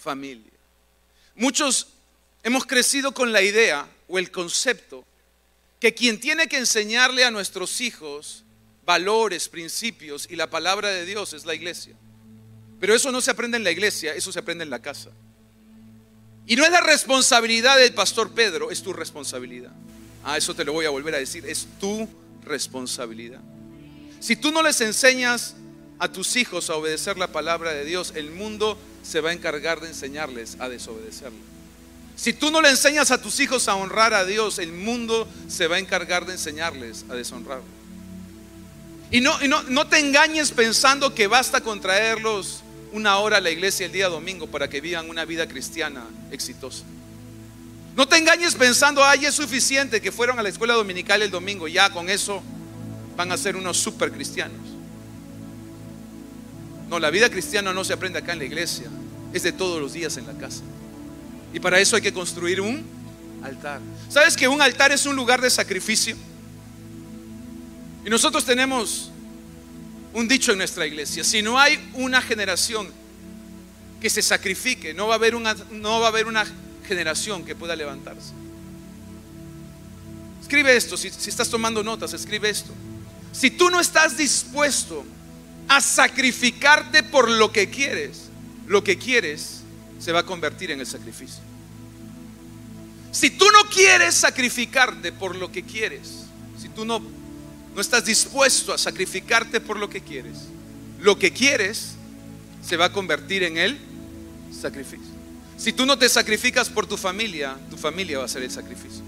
familia. 0.00 0.52
Muchos 1.34 1.88
hemos 2.44 2.64
crecido 2.66 3.10
con 3.10 3.32
la 3.32 3.42
idea 3.42 3.88
o 4.08 4.18
el 4.18 4.30
concepto 4.30 5.04
que 5.80 5.94
quien 5.94 6.20
tiene 6.20 6.48
que 6.48 6.58
enseñarle 6.58 7.24
a 7.24 7.30
nuestros 7.30 7.80
hijos 7.80 8.44
valores, 8.84 9.48
principios 9.48 10.26
y 10.30 10.36
la 10.36 10.48
palabra 10.48 10.90
de 10.90 11.04
Dios 11.04 11.32
es 11.32 11.44
la 11.44 11.54
iglesia. 11.54 11.94
Pero 12.80 12.94
eso 12.94 13.10
no 13.10 13.20
se 13.20 13.30
aprende 13.30 13.56
en 13.56 13.64
la 13.64 13.70
iglesia, 13.70 14.14
eso 14.14 14.32
se 14.32 14.38
aprende 14.38 14.64
en 14.64 14.70
la 14.70 14.80
casa. 14.80 15.10
Y 16.46 16.56
no 16.56 16.64
es 16.64 16.70
la 16.70 16.80
responsabilidad 16.80 17.76
del 17.76 17.92
pastor 17.92 18.32
Pedro, 18.32 18.70
es 18.70 18.82
tu 18.82 18.92
responsabilidad. 18.92 19.72
Ah, 20.24 20.36
eso 20.36 20.54
te 20.54 20.64
lo 20.64 20.72
voy 20.72 20.86
a 20.86 20.90
volver 20.90 21.14
a 21.14 21.18
decir, 21.18 21.44
es 21.46 21.66
tu 21.80 22.08
responsabilidad. 22.44 23.40
Si 24.20 24.36
tú 24.36 24.52
no 24.52 24.62
les 24.62 24.80
enseñas 24.80 25.56
a 25.98 26.10
tus 26.10 26.36
hijos 26.36 26.70
a 26.70 26.76
obedecer 26.76 27.18
la 27.18 27.32
palabra 27.32 27.72
de 27.72 27.84
Dios, 27.84 28.12
el 28.14 28.30
mundo 28.30 28.78
se 29.02 29.20
va 29.20 29.30
a 29.30 29.32
encargar 29.32 29.80
de 29.80 29.88
enseñarles 29.88 30.56
a 30.60 30.68
desobedecerla. 30.68 31.55
Si 32.16 32.32
tú 32.32 32.50
no 32.50 32.62
le 32.62 32.70
enseñas 32.70 33.10
a 33.10 33.20
tus 33.20 33.38
hijos 33.40 33.68
a 33.68 33.76
honrar 33.76 34.14
a 34.14 34.24
Dios, 34.24 34.58
el 34.58 34.72
mundo 34.72 35.28
se 35.48 35.66
va 35.66 35.76
a 35.76 35.78
encargar 35.78 36.24
de 36.24 36.32
enseñarles 36.32 37.04
a 37.10 37.14
deshonrarlo. 37.14 37.64
Y 39.10 39.20
no, 39.20 39.40
y 39.42 39.48
no, 39.48 39.62
no 39.64 39.86
te 39.86 39.98
engañes 39.98 40.50
pensando 40.50 41.14
que 41.14 41.26
basta 41.26 41.60
con 41.60 41.80
traerlos 41.80 42.62
una 42.92 43.18
hora 43.18 43.36
a 43.36 43.40
la 43.40 43.50
iglesia 43.50 43.86
el 43.86 43.92
día 43.92 44.08
domingo 44.08 44.46
para 44.46 44.68
que 44.68 44.80
vivan 44.80 45.10
una 45.10 45.26
vida 45.26 45.46
cristiana 45.46 46.04
exitosa. 46.32 46.84
No 47.94 48.08
te 48.08 48.16
engañes 48.16 48.54
pensando, 48.54 49.04
ay, 49.04 49.26
es 49.26 49.34
suficiente 49.34 50.00
que 50.00 50.10
fueron 50.10 50.38
a 50.38 50.42
la 50.42 50.48
escuela 50.48 50.74
dominical 50.74 51.22
el 51.22 51.30
domingo, 51.30 51.68
ya 51.68 51.90
con 51.90 52.08
eso 52.08 52.42
van 53.16 53.30
a 53.30 53.36
ser 53.36 53.56
unos 53.56 53.76
super 53.76 54.10
cristianos. 54.10 54.60
No, 56.88 56.98
la 56.98 57.10
vida 57.10 57.28
cristiana 57.28 57.72
no 57.72 57.84
se 57.84 57.92
aprende 57.92 58.18
acá 58.18 58.32
en 58.32 58.38
la 58.38 58.44
iglesia, 58.44 58.86
es 59.32 59.42
de 59.42 59.52
todos 59.52 59.80
los 59.80 59.92
días 59.92 60.16
en 60.16 60.26
la 60.26 60.34
casa. 60.34 60.62
Y 61.56 61.58
para 61.58 61.80
eso 61.80 61.96
hay 61.96 62.02
que 62.02 62.12
construir 62.12 62.60
un 62.60 62.84
altar. 63.42 63.80
¿Sabes 64.10 64.36
que 64.36 64.46
un 64.46 64.60
altar 64.60 64.92
es 64.92 65.06
un 65.06 65.16
lugar 65.16 65.40
de 65.40 65.48
sacrificio? 65.48 66.14
Y 68.04 68.10
nosotros 68.10 68.44
tenemos 68.44 69.10
un 70.12 70.28
dicho 70.28 70.52
en 70.52 70.58
nuestra 70.58 70.86
iglesia, 70.86 71.24
si 71.24 71.40
no 71.40 71.58
hay 71.58 71.78
una 71.94 72.20
generación 72.20 72.86
que 74.02 74.10
se 74.10 74.20
sacrifique, 74.20 74.92
no 74.92 75.06
va 75.06 75.14
a 75.14 75.16
haber 75.16 75.34
una, 75.34 75.54
no 75.70 75.98
va 75.98 76.08
a 76.08 76.10
haber 76.10 76.26
una 76.26 76.46
generación 76.86 77.42
que 77.42 77.54
pueda 77.54 77.74
levantarse. 77.74 78.34
Escribe 80.42 80.76
esto, 80.76 80.98
si, 80.98 81.08
si 81.08 81.30
estás 81.30 81.48
tomando 81.48 81.82
notas, 81.82 82.12
escribe 82.12 82.50
esto. 82.50 82.74
Si 83.32 83.50
tú 83.50 83.70
no 83.70 83.80
estás 83.80 84.18
dispuesto 84.18 85.06
a 85.68 85.80
sacrificarte 85.80 87.02
por 87.02 87.30
lo 87.30 87.50
que 87.50 87.70
quieres, 87.70 88.24
lo 88.66 88.84
que 88.84 88.98
quieres 88.98 89.55
se 89.98 90.12
va 90.12 90.20
a 90.20 90.26
convertir 90.26 90.70
en 90.70 90.80
el 90.80 90.86
sacrificio. 90.86 91.42
Si 93.12 93.30
tú 93.30 93.46
no 93.50 93.68
quieres 93.70 94.14
sacrificarte 94.14 95.12
por 95.12 95.36
lo 95.36 95.50
que 95.50 95.62
quieres, 95.62 96.24
si 96.60 96.68
tú 96.68 96.84
no 96.84 97.00
no 97.76 97.82
estás 97.82 98.06
dispuesto 98.06 98.72
a 98.72 98.78
sacrificarte 98.78 99.60
por 99.60 99.78
lo 99.78 99.90
que 99.90 100.00
quieres, 100.00 100.38
lo 100.98 101.18
que 101.18 101.30
quieres 101.30 101.90
se 102.66 102.78
va 102.78 102.86
a 102.86 102.92
convertir 102.92 103.42
en 103.42 103.58
el 103.58 103.78
sacrificio. 104.50 105.14
Si 105.58 105.74
tú 105.74 105.84
no 105.84 105.98
te 105.98 106.08
sacrificas 106.08 106.70
por 106.70 106.86
tu 106.86 106.96
familia, 106.96 107.54
tu 107.68 107.76
familia 107.76 108.18
va 108.18 108.24
a 108.24 108.28
ser 108.28 108.42
el 108.42 108.50
sacrificio. 108.50 109.02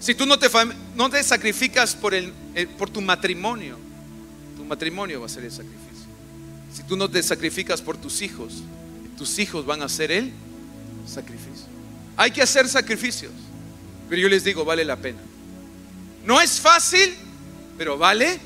Si 0.00 0.12
tú 0.16 0.26
no 0.26 0.40
te, 0.40 0.48
no 0.96 1.08
te 1.08 1.22
sacrificas 1.22 1.94
por, 1.94 2.14
el, 2.14 2.32
por 2.76 2.90
tu 2.90 3.00
matrimonio, 3.00 3.78
tu 4.56 4.64
matrimonio 4.64 5.20
va 5.20 5.26
a 5.26 5.28
ser 5.28 5.44
el 5.44 5.52
sacrificio. 5.52 6.08
Si 6.74 6.82
tú 6.82 6.96
no 6.96 7.08
te 7.08 7.22
sacrificas 7.22 7.80
por 7.80 7.96
tus 7.96 8.22
hijos, 8.22 8.64
tus 9.16 9.38
hijos 9.38 9.64
van 9.66 9.82
a 9.82 9.86
hacer 9.86 10.10
el 10.10 10.32
sacrificio. 11.06 11.66
Hay 12.16 12.30
que 12.30 12.42
hacer 12.42 12.68
sacrificios, 12.68 13.32
pero 14.08 14.22
yo 14.22 14.28
les 14.28 14.44
digo, 14.44 14.64
vale 14.64 14.84
la 14.84 14.96
pena. 14.96 15.20
No 16.24 16.40
es 16.40 16.60
fácil, 16.60 17.14
pero 17.76 17.98
vale 17.98 18.38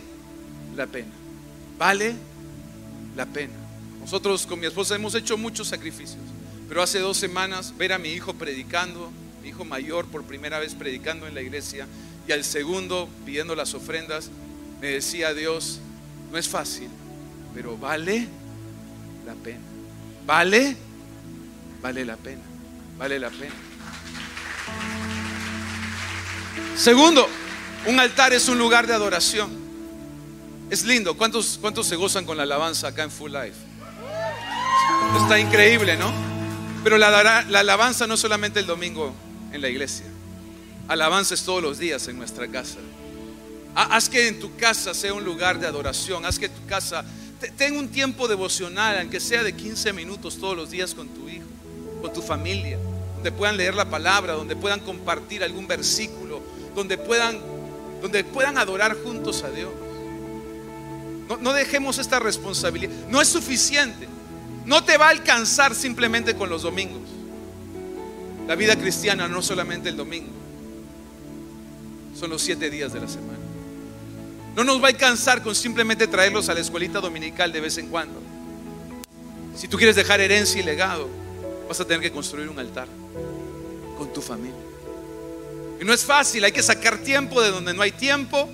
la 0.77 0.87
pena. 0.87 1.11
Vale 1.79 2.15
la 3.17 3.27
pena. 3.27 3.55
Nosotros 4.01 4.47
con 4.47 4.59
mi 4.59 4.67
esposa 4.67 4.97
hemos 4.97 5.15
hecho 5.15 5.37
muchos 5.37 5.69
sacrificios, 5.69 6.23
pero 6.69 6.83
hace 6.83 6.99
dos 6.99 7.17
semanas 7.17 7.75
ver 7.77 7.93
a 7.93 7.99
mi 7.99 8.09
hijo 8.11 8.35
predicando, 8.35 9.11
mi 9.43 9.51
hijo 9.51 9.65
mayor 9.65 10.07
por 10.07 10.25
primera 10.25 10.59
vez 10.59 10.75
predicando 10.75 11.27
en 11.27 11.35
la 11.35 11.43
iglesia, 11.43 11.87
y 12.27 12.33
al 12.33 12.45
segundo 12.45 13.09
pidiendo 13.25 13.55
las 13.55 13.75
ofrendas, 13.75 14.31
me 14.81 14.89
decía 14.89 15.35
Dios, 15.35 15.81
no 16.33 16.39
es 16.39 16.49
fácil, 16.49 16.89
pero 17.55 17.77
vale 17.77 18.27
la 19.27 19.35
pena. 19.35 19.78
¿Vale? 20.29 20.77
Vale 21.81 22.05
la 22.05 22.19
pena. 22.19 22.43
Vale 22.99 23.19
la 23.19 23.31
pena. 23.31 23.55
Segundo, 26.77 27.27
un 27.87 27.99
altar 27.99 28.35
es 28.35 28.47
un 28.51 28.59
lugar 28.59 28.87
de 28.87 28.93
adoración. 28.93 29.51
Es 30.69 30.85
lindo. 30.85 31.17
¿Cuántos, 31.17 31.57
cuántos 31.59 31.87
se 31.87 31.97
gozan 31.97 32.27
con 32.27 32.37
la 32.37 32.43
alabanza 32.43 32.89
acá 32.89 33.05
en 33.05 33.11
Full 33.11 33.33
Life? 33.33 33.57
Está 35.23 35.41
increíble, 35.41 35.97
¿no? 35.97 36.13
Pero 36.85 36.99
la, 36.99 37.23
la 37.49 37.61
alabanza 37.61 38.07
no 38.07 38.13
es 38.13 38.21
solamente 38.21 38.61
el 38.61 38.67
domingo 38.67 39.15
en 39.51 39.63
la 39.63 39.71
iglesia. 39.71 40.05
Alabanza 40.89 41.33
es 41.33 41.43
todos 41.43 41.63
los 41.63 41.79
días 41.79 42.07
en 42.07 42.19
nuestra 42.19 42.47
casa. 42.49 42.77
Haz 43.75 44.11
que 44.11 44.29
en 44.29 44.39
tu 44.41 44.55
casa 44.57 44.93
sea 44.93 45.15
un 45.15 45.25
lugar 45.25 45.59
de 45.59 45.67
adoración. 45.67 46.27
Haz 46.27 46.39
que 46.39 46.51
tu 46.51 46.67
casa 46.67 47.03
tenga 47.57 47.79
un 47.79 47.89
tiempo 47.89 48.29
devocional, 48.29 48.99
aunque 48.99 49.21
sea 49.21 49.43
de 49.43 49.55
15 49.55 49.93
minutos 49.93 50.39
todos 50.39 50.57
los 50.57 50.71
días 50.71 50.95
con 50.95 51.09
tu 51.09 51.29
hijo, 51.29 51.47
con 52.03 52.13
tu 52.13 52.23
familia, 52.23 52.79
donde 53.15 53.33
puedan 53.33 53.57
leer 53.57 53.75
la 53.75 53.89
palabra, 53.89 54.35
donde 54.35 54.57
puedan 54.57 54.81
compartir 54.81 55.43
algún 55.43 55.67
versículo, 55.67 56.43
donde 56.75 56.99
puedan, 56.99 57.39
donde 58.03 58.25
puedan 58.25 58.59
adorar 58.59 58.97
juntos 59.03 59.43
a 59.45 59.51
Dios. 59.51 59.71
No, 61.29 61.37
no 61.37 61.53
dejemos 61.53 61.99
esta 61.99 62.19
responsabilidad. 62.19 62.93
No 63.09 63.21
es 63.21 63.29
suficiente. 63.29 64.09
No 64.65 64.85
te 64.85 64.97
va 64.97 65.07
a 65.07 65.11
alcanzar 65.11 65.75
simplemente 65.75 66.35
con 66.35 66.49
los 66.51 66.63
domingos. 66.63 67.03
La 68.47 68.55
vida 68.55 68.77
cristiana 68.77 69.29
no 69.29 69.43
solamente 69.43 69.91
el 69.91 69.97
domingo, 69.97 70.33
son 72.19 72.31
los 72.31 72.41
siete 72.41 72.71
días 72.71 72.95
de 72.95 73.01
la 73.01 73.09
semana. 73.09 73.48
No 74.59 74.65
nos 74.65 74.83
va 74.83 74.87
a 74.87 74.91
alcanzar 74.91 75.41
con 75.41 75.55
simplemente 75.55 76.09
traerlos 76.09 76.49
a 76.49 76.55
la 76.55 76.59
escuelita 76.59 77.01
dominical 77.01 77.53
de 77.53 77.61
vez 77.61 77.79
en 77.79 77.87
cuando. 77.87 78.21
Si 79.57 79.69
tú 79.69 79.77
quieres 79.77 79.95
dejar 79.95 80.21
herencia 80.21 80.61
y 80.61 80.65
legado, 80.65 81.09
vas 81.69 81.79
a 81.79 81.85
tener 81.85 82.03
que 82.03 82.11
construir 82.11 82.49
un 82.49 82.59
altar 82.59 82.89
con 83.97 84.13
tu 84.13 84.21
familia. 84.21 84.59
Y 85.81 85.85
no 85.85 85.93
es 85.93 86.05
fácil, 86.05 86.43
hay 86.43 86.51
que 86.51 86.65
sacar 86.65 86.99
tiempo 86.99 87.41
de 87.41 87.53
donde 87.53 87.73
no 87.73 87.83
hay 87.83 87.93
tiempo. 87.93 88.51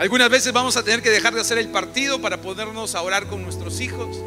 Algunas 0.00 0.28
veces 0.28 0.52
vamos 0.52 0.76
a 0.76 0.82
tener 0.82 1.02
que 1.02 1.10
dejar 1.10 1.34
de 1.34 1.40
hacer 1.40 1.58
el 1.58 1.68
partido 1.68 2.20
para 2.20 2.42
podernos 2.42 2.96
a 2.96 3.02
orar 3.02 3.28
con 3.28 3.44
nuestros 3.44 3.78
hijos. 3.80 4.18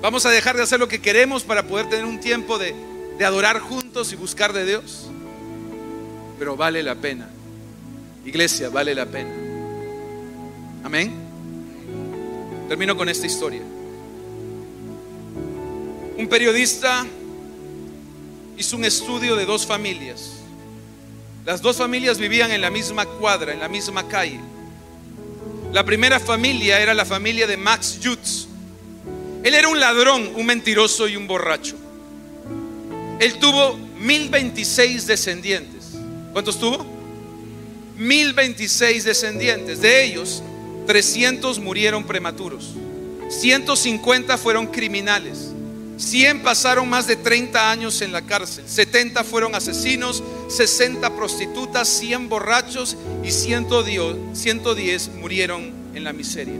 Vamos 0.00 0.24
a 0.26 0.30
dejar 0.30 0.56
de 0.56 0.62
hacer 0.62 0.78
lo 0.78 0.86
que 0.86 1.02
queremos 1.02 1.42
para 1.42 1.64
poder 1.64 1.88
tener 1.88 2.04
un 2.04 2.20
tiempo 2.20 2.56
de, 2.56 2.72
de 3.18 3.24
adorar 3.24 3.58
juntos 3.58 4.12
y 4.12 4.14
buscar 4.14 4.52
de 4.52 4.64
Dios. 4.64 5.08
Pero 6.38 6.56
vale 6.56 6.84
la 6.84 6.94
pena. 6.94 7.30
Iglesia, 8.24 8.68
vale 8.68 8.94
la 8.94 9.06
pena. 9.06 9.30
Amén. 10.82 11.12
Termino 12.68 12.96
con 12.96 13.08
esta 13.08 13.26
historia. 13.26 13.62
Un 16.16 16.28
periodista 16.28 17.06
hizo 18.56 18.76
un 18.76 18.84
estudio 18.84 19.36
de 19.36 19.44
dos 19.44 19.66
familias. 19.66 20.32
Las 21.44 21.60
dos 21.60 21.76
familias 21.76 22.18
vivían 22.18 22.50
en 22.52 22.60
la 22.60 22.70
misma 22.70 23.04
cuadra, 23.04 23.52
en 23.52 23.60
la 23.60 23.68
misma 23.68 24.08
calle. 24.08 24.40
La 25.72 25.84
primera 25.84 26.20
familia 26.20 26.80
era 26.80 26.94
la 26.94 27.04
familia 27.04 27.46
de 27.46 27.56
Max 27.56 27.98
Jutz. 28.02 28.46
Él 29.42 29.54
era 29.54 29.68
un 29.68 29.78
ladrón, 29.78 30.32
un 30.36 30.46
mentiroso 30.46 31.06
y 31.08 31.16
un 31.16 31.26
borracho. 31.26 31.76
Él 33.20 33.38
tuvo 33.38 33.76
1026 33.98 35.06
descendientes. 35.06 35.90
¿Cuántos 36.32 36.58
tuvo? 36.58 36.93
1026 37.96 39.04
descendientes. 39.04 39.80
De 39.80 40.04
ellos, 40.04 40.42
300 40.86 41.58
murieron 41.60 42.04
prematuros. 42.04 42.74
150 43.28 44.36
fueron 44.38 44.66
criminales. 44.66 45.50
100 45.96 46.42
pasaron 46.42 46.88
más 46.88 47.06
de 47.06 47.16
30 47.16 47.70
años 47.70 48.02
en 48.02 48.12
la 48.12 48.22
cárcel. 48.22 48.64
70 48.66 49.22
fueron 49.24 49.54
asesinos, 49.54 50.22
60 50.48 51.14
prostitutas, 51.14 51.88
100 51.88 52.28
borrachos 52.28 52.96
y 53.22 53.30
110 53.30 55.08
murieron 55.20 55.72
en 55.94 56.04
la 56.04 56.12
miseria. 56.12 56.58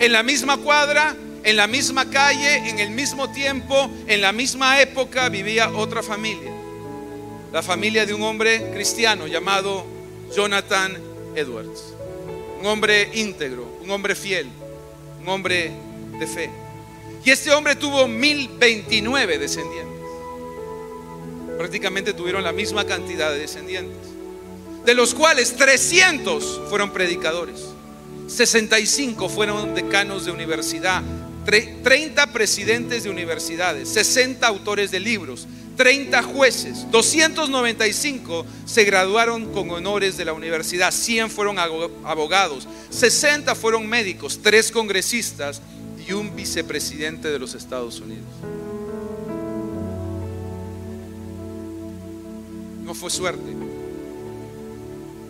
En 0.00 0.12
la 0.12 0.22
misma 0.22 0.56
cuadra, 0.58 1.16
en 1.44 1.56
la 1.56 1.66
misma 1.66 2.10
calle, 2.10 2.68
en 2.68 2.80
el 2.80 2.90
mismo 2.90 3.30
tiempo, 3.30 3.90
en 4.06 4.20
la 4.20 4.32
misma 4.32 4.80
época 4.80 5.28
vivía 5.28 5.70
otra 5.70 6.02
familia 6.02 6.57
la 7.52 7.62
familia 7.62 8.04
de 8.04 8.14
un 8.14 8.22
hombre 8.22 8.70
cristiano 8.72 9.26
llamado 9.26 9.86
Jonathan 10.34 10.96
Edwards. 11.34 11.94
Un 12.60 12.66
hombre 12.66 13.10
íntegro, 13.14 13.78
un 13.82 13.90
hombre 13.90 14.14
fiel, 14.14 14.48
un 15.20 15.28
hombre 15.28 15.72
de 16.18 16.26
fe. 16.26 16.50
Y 17.24 17.30
este 17.30 17.52
hombre 17.52 17.76
tuvo 17.76 18.08
1029 18.08 19.38
descendientes. 19.38 19.98
Prácticamente 21.56 22.12
tuvieron 22.12 22.44
la 22.44 22.52
misma 22.52 22.84
cantidad 22.84 23.30
de 23.30 23.38
descendientes. 23.38 23.96
De 24.84 24.94
los 24.94 25.14
cuales 25.14 25.56
300 25.56 26.62
fueron 26.68 26.92
predicadores. 26.92 27.60
65 28.28 29.28
fueron 29.28 29.74
decanos 29.74 30.24
de 30.24 30.32
universidad. 30.32 31.02
30 31.44 32.32
presidentes 32.32 33.04
de 33.04 33.10
universidades. 33.10 33.88
60 33.88 34.46
autores 34.46 34.90
de 34.90 35.00
libros. 35.00 35.46
30 35.78 36.24
jueces, 36.24 36.90
295 36.90 38.44
se 38.66 38.82
graduaron 38.82 39.52
con 39.52 39.70
honores 39.70 40.16
de 40.16 40.24
la 40.24 40.32
universidad, 40.32 40.90
100 40.90 41.30
fueron 41.30 41.56
abogados, 41.60 42.66
60 42.90 43.54
fueron 43.54 43.86
médicos, 43.86 44.40
3 44.42 44.72
congresistas 44.72 45.62
y 46.06 46.12
un 46.12 46.34
vicepresidente 46.34 47.28
de 47.28 47.38
los 47.38 47.54
Estados 47.54 48.00
Unidos. 48.00 48.26
No 52.82 52.92
fue 52.92 53.08
suerte. 53.08 53.54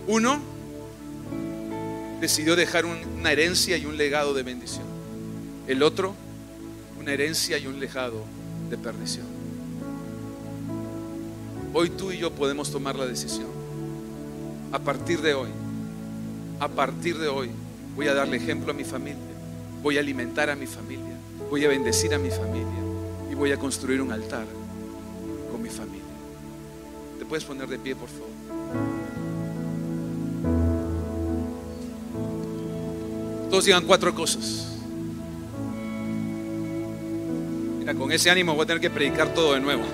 Uno 0.07 0.41
decidió 2.23 2.57
dejar 2.57 2.87
una 2.87 3.33
herencia 3.33 3.77
y 3.77 3.85
un 3.85 3.99
legado 3.99 4.33
de 4.33 4.45
bendición. 4.45 4.87
El 5.67 5.83
otro, 5.83 6.15
una 6.99 7.13
herencia 7.13 7.59
y 7.59 7.67
un 7.67 7.79
legado 7.79 8.25
de 8.71 8.79
perdición. 8.79 9.38
Hoy 11.75 11.91
tú 11.91 12.13
y 12.13 12.19
yo 12.19 12.31
podemos 12.31 12.71
tomar 12.71 12.97
la 12.97 13.07
decisión. 13.07 13.49
A 14.73 14.79
partir 14.79 15.21
de 15.21 15.35
hoy, 15.35 15.51
a 16.61 16.69
partir 16.69 17.19
de 17.19 17.29
hoy, 17.29 17.51
voy 17.95 18.09
a 18.09 18.15
darle 18.15 18.37
ejemplo 18.37 18.71
a 18.71 18.75
mi 18.75 18.85
familia, 18.85 19.19
voy 19.83 19.97
a 19.97 20.01
alimentar 20.01 20.51
a 20.51 20.57
mi 20.57 20.67
familia, 20.67 21.17
voy 21.51 21.65
a 21.65 21.69
bendecir 21.69 22.13
a 22.15 22.19
mi 22.19 22.31
familia 22.31 22.67
y 23.31 23.35
voy 23.35 23.53
a 23.53 23.59
construir 23.59 24.01
un 24.01 24.13
altar 24.13 24.47
con 25.51 25.63
mi 25.63 25.69
familia. 25.69 26.03
¿Te 27.19 27.25
puedes 27.25 27.45
poner 27.45 27.69
de 27.69 27.79
pie, 27.79 27.95
por 27.97 28.09
favor? 28.09 28.29
Todos 33.51 33.65
digan 33.65 33.85
cuatro 33.87 34.15
cosas. 34.15 34.69
Mira, 37.79 37.95
con 37.95 38.13
ese 38.13 38.31
ánimo 38.31 38.55
voy 38.55 38.65
a 38.65 38.67
tener 38.67 38.81
que 38.81 38.91
predicar 38.91 39.33
todo 39.33 39.55
de 39.55 39.61
nuevo. 39.61 39.85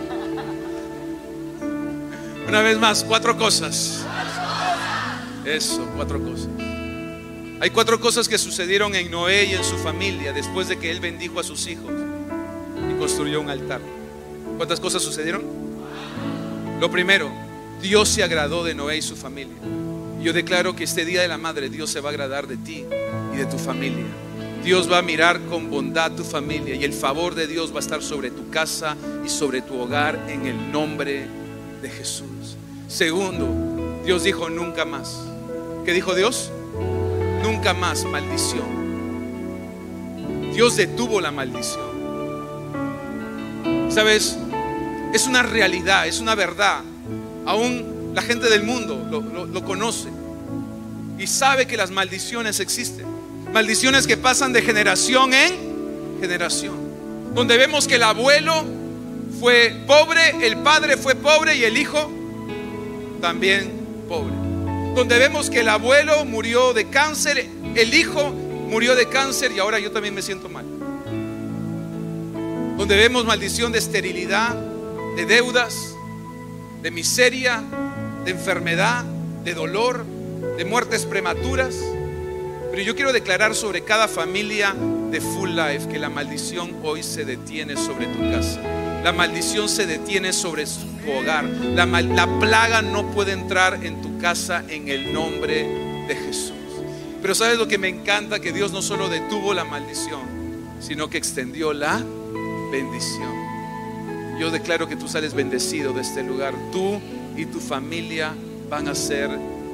Una 2.48 2.60
vez 2.62 2.78
más, 2.78 3.04
cuatro 3.04 3.36
cosas. 3.36 4.04
Eso, 5.44 5.86
cuatro 5.96 6.22
cosas. 6.22 6.48
Hay 7.60 7.70
cuatro 7.70 8.00
cosas 8.00 8.28
que 8.28 8.36
sucedieron 8.36 8.94
en 8.94 9.10
Noé 9.10 9.44
y 9.46 9.54
en 9.54 9.64
su 9.64 9.76
familia 9.78 10.32
después 10.32 10.68
de 10.68 10.78
que 10.78 10.90
él 10.90 11.00
bendijo 11.00 11.40
a 11.40 11.42
sus 11.42 11.66
hijos 11.66 11.92
y 12.90 12.98
construyó 12.98 13.40
un 13.40 13.48
altar. 13.48 13.80
¿Cuántas 14.56 14.80
cosas 14.80 15.02
sucedieron? 15.02 15.42
Lo 16.80 16.90
primero, 16.90 17.30
Dios 17.80 18.08
se 18.08 18.22
agradó 18.22 18.64
de 18.64 18.74
Noé 18.74 18.98
y 18.98 19.02
su 19.02 19.16
familia. 19.16 19.56
Yo 20.20 20.32
declaro 20.32 20.74
que 20.74 20.84
este 20.84 21.04
día 21.04 21.22
de 21.22 21.28
la 21.28 21.38
madre 21.38 21.68
Dios 21.68 21.90
se 21.90 22.00
va 22.00 22.10
a 22.10 22.12
agradar 22.12 22.46
de 22.46 22.56
ti 22.56 22.84
y 23.32 23.36
de 23.36 23.46
tu 23.46 23.58
familia. 23.58 24.04
Dios 24.64 24.90
va 24.90 24.98
a 24.98 25.02
mirar 25.02 25.40
con 25.42 25.70
bondad 25.70 26.12
tu 26.12 26.24
familia 26.24 26.74
y 26.74 26.84
el 26.84 26.94
favor 26.94 27.34
de 27.34 27.46
Dios 27.46 27.72
va 27.72 27.76
a 27.76 27.80
estar 27.80 28.02
sobre 28.02 28.30
tu 28.30 28.48
casa 28.48 28.96
y 29.24 29.28
sobre 29.28 29.60
tu 29.60 29.78
hogar 29.78 30.18
en 30.28 30.46
el 30.46 30.72
nombre 30.72 31.28
de 31.28 31.43
de 31.84 31.90
Jesús. 31.90 32.56
Segundo, 32.88 34.00
Dios 34.06 34.24
dijo 34.24 34.48
nunca 34.48 34.86
más. 34.86 35.20
¿Qué 35.84 35.92
dijo 35.92 36.14
Dios? 36.14 36.50
Nunca 37.42 37.74
más 37.74 38.04
maldición. 38.04 38.64
Dios 40.54 40.76
detuvo 40.76 41.20
la 41.20 41.30
maldición. 41.30 41.92
Sabes, 43.90 44.38
es 45.12 45.26
una 45.26 45.42
realidad, 45.42 46.08
es 46.08 46.20
una 46.20 46.34
verdad. 46.34 46.80
Aún 47.44 48.12
la 48.14 48.22
gente 48.22 48.48
del 48.48 48.62
mundo 48.62 49.06
lo, 49.10 49.20
lo 49.44 49.64
conoce 49.64 50.08
y 51.18 51.26
sabe 51.26 51.66
que 51.66 51.76
las 51.76 51.90
maldiciones 51.90 52.60
existen. 52.60 53.04
Maldiciones 53.52 54.06
que 54.06 54.16
pasan 54.16 54.54
de 54.54 54.62
generación 54.62 55.34
en 55.34 56.16
generación. 56.18 56.76
Donde 57.34 57.58
vemos 57.58 57.86
que 57.86 57.96
el 57.96 58.04
abuelo 58.04 58.64
fue 59.38 59.74
pobre, 59.86 60.46
el 60.46 60.58
padre 60.58 60.96
fue 60.96 61.14
pobre 61.14 61.56
y 61.56 61.64
el 61.64 61.76
hijo 61.76 62.10
también 63.20 63.70
pobre. 64.08 64.34
Donde 64.94 65.18
vemos 65.18 65.50
que 65.50 65.60
el 65.60 65.68
abuelo 65.68 66.24
murió 66.24 66.72
de 66.72 66.88
cáncer, 66.88 67.48
el 67.74 67.94
hijo 67.94 68.30
murió 68.30 68.94
de 68.94 69.08
cáncer 69.08 69.52
y 69.52 69.58
ahora 69.58 69.78
yo 69.78 69.90
también 69.90 70.14
me 70.14 70.22
siento 70.22 70.48
mal. 70.48 70.64
Donde 72.76 72.96
vemos 72.96 73.24
maldición 73.24 73.72
de 73.72 73.78
esterilidad, 73.78 74.54
de 75.16 75.26
deudas, 75.26 75.94
de 76.82 76.90
miseria, 76.90 77.62
de 78.24 78.30
enfermedad, 78.32 79.04
de 79.44 79.54
dolor, 79.54 80.04
de 80.56 80.64
muertes 80.64 81.06
prematuras. 81.06 81.76
Pero 82.70 82.82
yo 82.82 82.94
quiero 82.94 83.12
declarar 83.12 83.54
sobre 83.54 83.82
cada 83.82 84.08
familia 84.08 84.74
de 85.10 85.20
Full 85.20 85.50
Life 85.50 85.88
que 85.88 85.98
la 85.98 86.10
maldición 86.10 86.74
hoy 86.82 87.02
se 87.02 87.24
detiene 87.24 87.76
sobre 87.76 88.06
tu 88.06 88.18
casa. 88.30 88.60
La 89.04 89.12
maldición 89.12 89.68
se 89.68 89.86
detiene 89.86 90.32
sobre 90.32 90.66
su 90.66 90.86
hogar. 91.06 91.44
La, 91.44 91.84
la 91.84 92.38
plaga 92.40 92.80
no 92.80 93.10
puede 93.10 93.32
entrar 93.32 93.84
en 93.84 94.00
tu 94.00 94.18
casa 94.18 94.64
en 94.68 94.88
el 94.88 95.12
nombre 95.12 95.68
de 96.08 96.16
Jesús. 96.16 96.54
Pero 97.20 97.34
sabes 97.34 97.58
lo 97.58 97.68
que 97.68 97.78
me 97.78 97.88
encanta, 97.88 98.40
que 98.40 98.50
Dios 98.52 98.72
no 98.72 98.80
solo 98.82 99.10
detuvo 99.10 99.52
la 99.54 99.64
maldición, 99.64 100.22
sino 100.80 101.08
que 101.08 101.18
extendió 101.18 101.74
la 101.74 102.02
bendición. 102.72 103.32
Yo 104.40 104.50
declaro 104.50 104.88
que 104.88 104.96
tú 104.96 105.06
sales 105.06 105.34
bendecido 105.34 105.92
de 105.92 106.00
este 106.00 106.22
lugar. 106.22 106.54
Tú 106.72 107.00
y 107.36 107.46
tu 107.46 107.60
familia 107.60 108.34
van 108.68 108.88
a 108.88 108.94
ser 108.94 109.30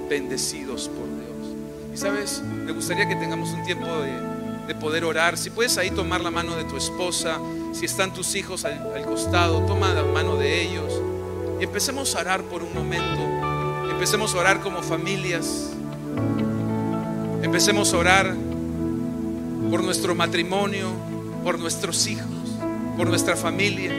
bendecidos 0.08 0.88
por 0.88 1.06
Dios. 1.06 1.56
Y 1.94 1.96
sabes, 1.96 2.42
me 2.42 2.72
gustaría 2.72 3.08
que 3.08 3.16
tengamos 3.16 3.50
un 3.50 3.62
tiempo 3.64 3.86
de, 3.86 4.74
poder 4.80 5.04
orar. 5.04 5.36
Si 5.36 5.50
puedes 5.50 5.76
ahí 5.78 5.90
tomar 5.90 6.20
la 6.20 6.30
mano 6.30 6.54
de 6.54 6.62
tu 6.64 6.76
esposa, 6.76 7.38
si 7.72 7.84
están 7.84 8.12
tus 8.12 8.34
hijos 8.34 8.64
al, 8.64 9.02
costado, 9.04 9.64
toma 9.66 9.92
la 9.94 10.02
mano 10.04 10.36
de 10.36 10.62
ellos 10.62 11.00
y 11.60 11.64
empecemos 11.64 12.14
a 12.14 12.20
orar 12.20 12.42
por 12.42 12.62
un 12.62 12.74
momento. 12.74 13.90
Empecemos 13.90 14.34
a 14.34 14.38
orar 14.38 14.60
como 14.60 14.82
familias. 14.82 15.70
Empecemos 17.42 17.92
a 17.92 17.98
orar 17.98 18.34
por 19.70 19.84
nuestro 19.84 20.14
matrimonio, 20.14 20.88
por 21.44 21.58
nuestros 21.58 22.06
hijos, 22.06 22.24
por 22.96 23.08
nuestra 23.08 23.36
familia. 23.36 23.92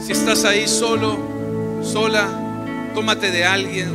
Si 0.00 0.12
estás 0.12 0.44
ahí 0.44 0.68
solo, 0.68 1.18
sola, 1.82 2.90
tómate 2.94 3.30
de 3.30 3.44
alguien. 3.44 3.92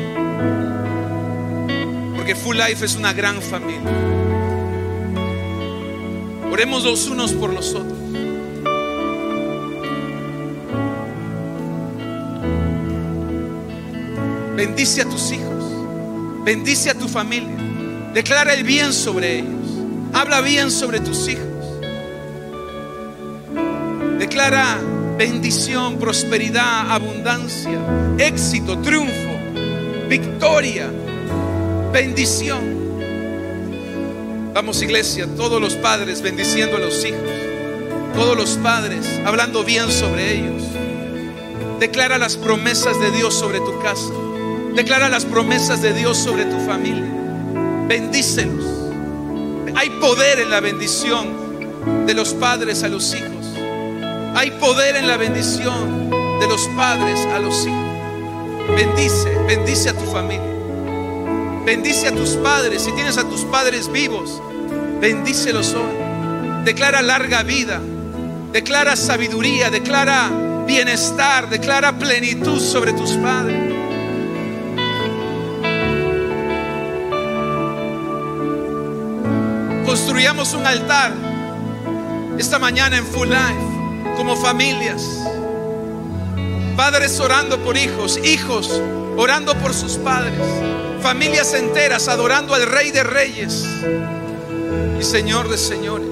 Porque 2.15 2.35
Full 2.35 2.57
Life 2.57 2.85
es 2.85 2.95
una 2.95 3.13
gran 3.13 3.41
familia. 3.41 4.20
Oremos 6.51 6.83
los 6.83 7.07
unos 7.07 7.31
por 7.31 7.53
los 7.53 7.73
otros. 7.73 7.97
Bendice 14.57 15.01
a 15.01 15.05
tus 15.05 15.31
hijos. 15.31 16.43
Bendice 16.43 16.89
a 16.89 16.93
tu 16.93 17.07
familia. 17.07 17.55
Declara 18.13 18.53
el 18.53 18.65
bien 18.65 18.91
sobre 18.91 19.39
ellos. 19.39 19.61
Habla 20.13 20.41
bien 20.41 20.71
sobre 20.71 20.99
tus 20.99 21.29
hijos. 21.29 21.45
Declara 24.19 24.77
bendición, 25.17 25.99
prosperidad, 25.99 26.91
abundancia, 26.91 27.79
éxito, 28.17 28.77
triunfo, 28.79 29.31
victoria, 30.09 30.91
bendición. 31.93 32.70
Vamos 34.53 34.81
iglesia, 34.81 35.27
todos 35.37 35.61
los 35.61 35.75
padres 35.75 36.21
bendiciendo 36.21 36.75
a 36.75 36.79
los 36.81 37.05
hijos, 37.05 37.21
todos 38.13 38.35
los 38.35 38.57
padres 38.57 39.07
hablando 39.25 39.63
bien 39.63 39.89
sobre 39.89 40.35
ellos. 40.35 40.63
Declara 41.79 42.17
las 42.17 42.35
promesas 42.35 42.99
de 42.99 43.11
Dios 43.11 43.33
sobre 43.33 43.59
tu 43.59 43.79
casa. 43.81 44.11
Declara 44.75 45.07
las 45.07 45.23
promesas 45.23 45.81
de 45.81 45.93
Dios 45.93 46.17
sobre 46.17 46.43
tu 46.45 46.59
familia. 46.65 47.07
Bendícelos. 47.87 48.65
Hay 49.73 49.89
poder 50.01 50.39
en 50.39 50.49
la 50.49 50.59
bendición 50.59 52.05
de 52.05 52.13
los 52.13 52.33
padres 52.33 52.83
a 52.83 52.89
los 52.89 53.15
hijos. 53.15 53.55
Hay 54.35 54.51
poder 54.59 54.97
en 54.97 55.07
la 55.07 55.15
bendición 55.15 56.09
de 56.41 56.47
los 56.47 56.67
padres 56.75 57.25
a 57.27 57.39
los 57.39 57.65
hijos. 57.65 58.75
Bendice, 58.75 59.29
bendice 59.47 59.89
a 59.89 59.93
tu 59.93 60.05
familia. 60.11 60.50
Bendice 61.65 62.07
a 62.07 62.11
tus 62.11 62.31
padres. 62.31 62.83
Si 62.83 62.91
tienes 62.93 63.17
a 63.17 63.27
tus 63.27 63.41
padres 63.45 63.91
vivos, 63.91 64.41
bendícelos 64.99 65.73
hoy. 65.73 66.63
Declara 66.65 67.01
larga 67.01 67.43
vida. 67.43 67.81
Declara 68.51 68.95
sabiduría. 68.95 69.69
Declara 69.69 70.29
bienestar. 70.65 71.49
Declara 71.49 71.97
plenitud 71.97 72.59
sobre 72.59 72.93
tus 72.93 73.11
padres. 73.13 73.71
Construyamos 79.85 80.53
un 80.53 80.65
altar 80.65 81.11
esta 82.37 82.57
mañana 82.57 82.97
en 82.97 83.05
Full 83.05 83.27
Life 83.27 84.15
como 84.15 84.35
familias. 84.35 85.03
Padres 86.75 87.19
orando 87.19 87.59
por 87.59 87.75
hijos, 87.75 88.17
hijos 88.23 88.81
orando 89.17 89.53
por 89.55 89.73
sus 89.73 89.97
padres, 89.97 90.33
familias 91.01 91.53
enteras 91.53 92.07
adorando 92.07 92.53
al 92.53 92.67
Rey 92.67 92.91
de 92.91 93.03
Reyes 93.03 93.65
y 94.99 95.03
Señor 95.03 95.49
de 95.49 95.57
Señores. 95.57 96.07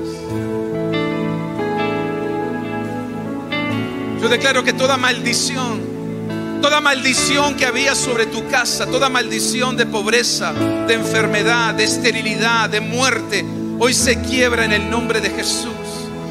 Yo 4.19 4.27
declaro 4.27 4.63
que 4.63 4.73
toda 4.73 4.97
maldición, 4.97 6.59
toda 6.61 6.81
maldición 6.81 7.55
que 7.55 7.65
había 7.65 7.93
sobre 7.93 8.25
tu 8.25 8.47
casa, 8.47 8.87
toda 8.87 9.09
maldición 9.09 9.77
de 9.77 9.85
pobreza, 9.85 10.53
de 10.53 10.93
enfermedad, 10.95 11.75
de 11.75 11.83
esterilidad, 11.83 12.69
de 12.69 12.81
muerte, 12.81 13.45
hoy 13.77 13.93
se 13.93 14.19
quiebra 14.21 14.65
en 14.65 14.73
el 14.73 14.89
nombre 14.89 15.21
de 15.21 15.29
Jesús. 15.29 15.69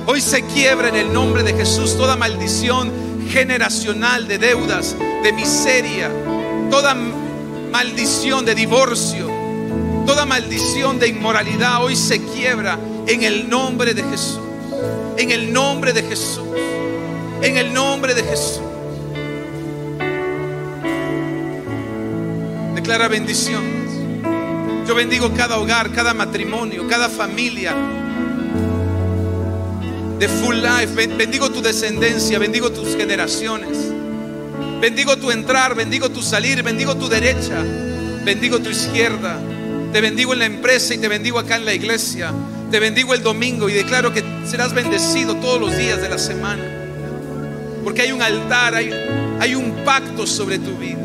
Hoy 0.05 0.21
se 0.21 0.43
quiebra 0.43 0.89
en 0.89 0.97
el 0.97 1.13
nombre 1.13 1.43
de 1.45 1.55
Jesús 1.55 1.97
toda 1.97 2.17
maldición 2.17 2.91
generacional 3.31 4.27
de 4.27 4.39
deudas, 4.39 4.97
de 5.23 5.33
miseria, 5.33 6.11
toda 6.71 6.95
maldición 7.71 8.45
de 8.45 8.55
divorcio, 8.55 9.29
toda 10.07 10.25
maldición 10.27 10.99
de 10.99 11.09
inmoralidad. 11.09 11.85
Hoy 11.85 11.97
se 11.97 12.21
quiebra 12.23 12.79
en 13.07 13.23
el 13.23 13.49
nombre 13.49 13.95
de 13.95 14.03
Jesús. 14.03 14.41
En 15.17 15.31
el 15.31 15.53
nombre 15.53 15.93
de 15.93 16.03
Jesús. 16.03 16.47
En 17.43 17.57
el 17.57 17.73
nombre 17.73 18.15
de 18.15 18.23
Jesús. 18.23 18.61
Declara 22.75 23.09
bendición. 23.09 23.63
Yo 24.87 24.95
bendigo 24.95 25.31
cada 25.37 25.59
hogar, 25.59 25.93
cada 25.93 26.15
matrimonio, 26.15 26.89
cada 26.89 27.09
familia 27.09 27.75
de 30.19 30.29
full 30.29 30.57
life. 30.57 31.07
Bendigo 31.17 31.51
tu 31.51 31.61
descendencia, 31.61 32.39
bendigo 32.39 32.71
tus 32.71 32.97
generaciones. 32.97 33.98
Bendigo 34.81 35.17
tu 35.17 35.31
entrar, 35.31 35.75
bendigo 35.75 36.09
tu 36.09 36.23
salir, 36.23 36.63
bendigo 36.63 36.97
tu 36.97 37.09
derecha, 37.09 37.63
bendigo 38.25 38.61
tu 38.61 38.71
izquierda. 38.71 39.39
Te 39.93 40.01
bendigo 40.01 40.33
en 40.33 40.39
la 40.39 40.47
empresa 40.47 40.95
y 40.95 40.99
te 40.99 41.09
bendigo 41.09 41.39
acá 41.39 41.57
en 41.57 41.65
la 41.65 41.75
iglesia. 41.75 42.33
Te 42.71 42.79
bendigo 42.79 43.15
el 43.15 43.23
domingo 43.23 43.69
y 43.69 43.73
declaro 43.73 44.13
que 44.13 44.23
serás 44.47 44.75
bendecido 44.75 45.37
todos 45.37 45.61
los 45.61 45.77
días 45.77 46.01
de 46.01 46.09
la 46.09 46.19
semana. 46.19 46.63
Porque 47.83 48.03
hay 48.03 48.13
un 48.13 48.23
altar, 48.23 48.75
hay, 48.75 48.91
hay 49.41 49.55
un 49.55 49.85
pacto 49.85 50.27
sobre 50.27 50.59
tu 50.59 50.77
vida. 50.77 50.99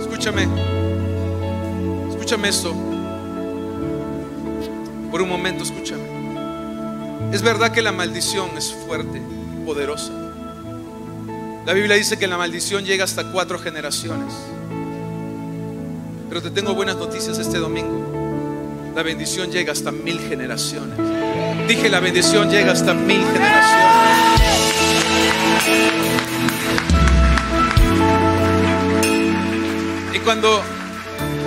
Escúchame, 0.00 0.48
escúchame 2.10 2.48
esto 2.48 2.74
por 5.10 5.22
un 5.22 5.28
momento, 5.28 5.62
escúchame. 5.62 6.13
Es 7.34 7.42
verdad 7.42 7.72
que 7.72 7.82
la 7.82 7.90
maldición 7.90 8.48
es 8.56 8.72
fuerte, 8.86 9.20
poderosa. 9.66 10.12
La 11.66 11.72
Biblia 11.72 11.96
dice 11.96 12.16
que 12.16 12.28
la 12.28 12.38
maldición 12.38 12.84
llega 12.84 13.02
hasta 13.02 13.32
cuatro 13.32 13.58
generaciones. 13.58 14.32
Pero 16.28 16.40
te 16.40 16.52
tengo 16.52 16.76
buenas 16.76 16.94
noticias 16.94 17.40
este 17.40 17.58
domingo. 17.58 18.92
La 18.94 19.02
bendición 19.02 19.50
llega 19.50 19.72
hasta 19.72 19.90
mil 19.90 20.20
generaciones. 20.20 20.96
Dije, 21.66 21.88
la 21.88 21.98
bendición 21.98 22.48
llega 22.50 22.70
hasta 22.70 22.94
mil 22.94 23.24
generaciones. 23.24 23.96
Y 30.14 30.18
cuando, 30.20 30.62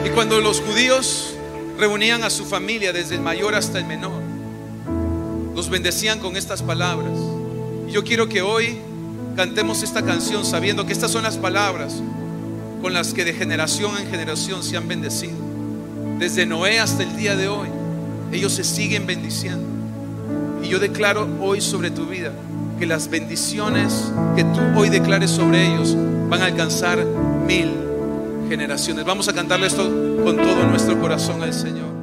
y 0.05 0.09
cuando 0.09 0.41
los 0.41 0.59
judíos 0.59 1.33
reunían 1.79 2.25
a 2.25 2.29
su 2.29 2.43
familia 2.45 2.91
desde 2.91 3.15
el 3.15 3.21
mayor 3.21 3.55
hasta 3.55 3.77
el 3.77 3.85
menor. 3.85 4.26
Los 5.57 5.71
bendecían 5.71 6.19
con 6.19 6.37
estas 6.37 6.61
palabras. 6.61 7.17
Y 7.89 7.91
yo 7.91 8.03
quiero 8.03 8.29
que 8.29 8.43
hoy 8.43 8.77
cantemos 9.35 9.81
esta 9.81 10.03
canción 10.03 10.45
sabiendo 10.45 10.85
que 10.85 10.93
estas 10.93 11.09
son 11.09 11.23
las 11.23 11.37
palabras 11.37 11.95
con 12.79 12.93
las 12.93 13.11
que 13.11 13.25
de 13.25 13.33
generación 13.33 13.97
en 13.97 14.07
generación 14.07 14.61
se 14.61 14.77
han 14.77 14.87
bendecido. 14.87 15.33
Desde 16.19 16.45
Noé 16.45 16.79
hasta 16.79 17.01
el 17.01 17.17
día 17.17 17.35
de 17.35 17.47
hoy, 17.47 17.69
ellos 18.31 18.53
se 18.53 18.63
siguen 18.63 19.07
bendiciendo. 19.07 19.65
Y 20.61 20.67
yo 20.67 20.77
declaro 20.77 21.27
hoy 21.41 21.59
sobre 21.59 21.89
tu 21.89 22.05
vida 22.05 22.31
que 22.77 22.85
las 22.85 23.09
bendiciones 23.09 24.11
que 24.35 24.43
tú 24.43 24.59
hoy 24.75 24.89
declares 24.89 25.31
sobre 25.31 25.73
ellos 25.73 25.97
van 26.29 26.43
a 26.43 26.45
alcanzar 26.45 27.03
mil 27.47 27.71
generaciones. 28.47 29.05
Vamos 29.05 29.27
a 29.27 29.33
cantarle 29.33 29.65
esto 29.65 29.83
con 30.23 30.37
todo 30.37 30.67
nuestro 30.67 31.01
corazón 31.01 31.41
al 31.41 31.51
Señor. 31.55 31.96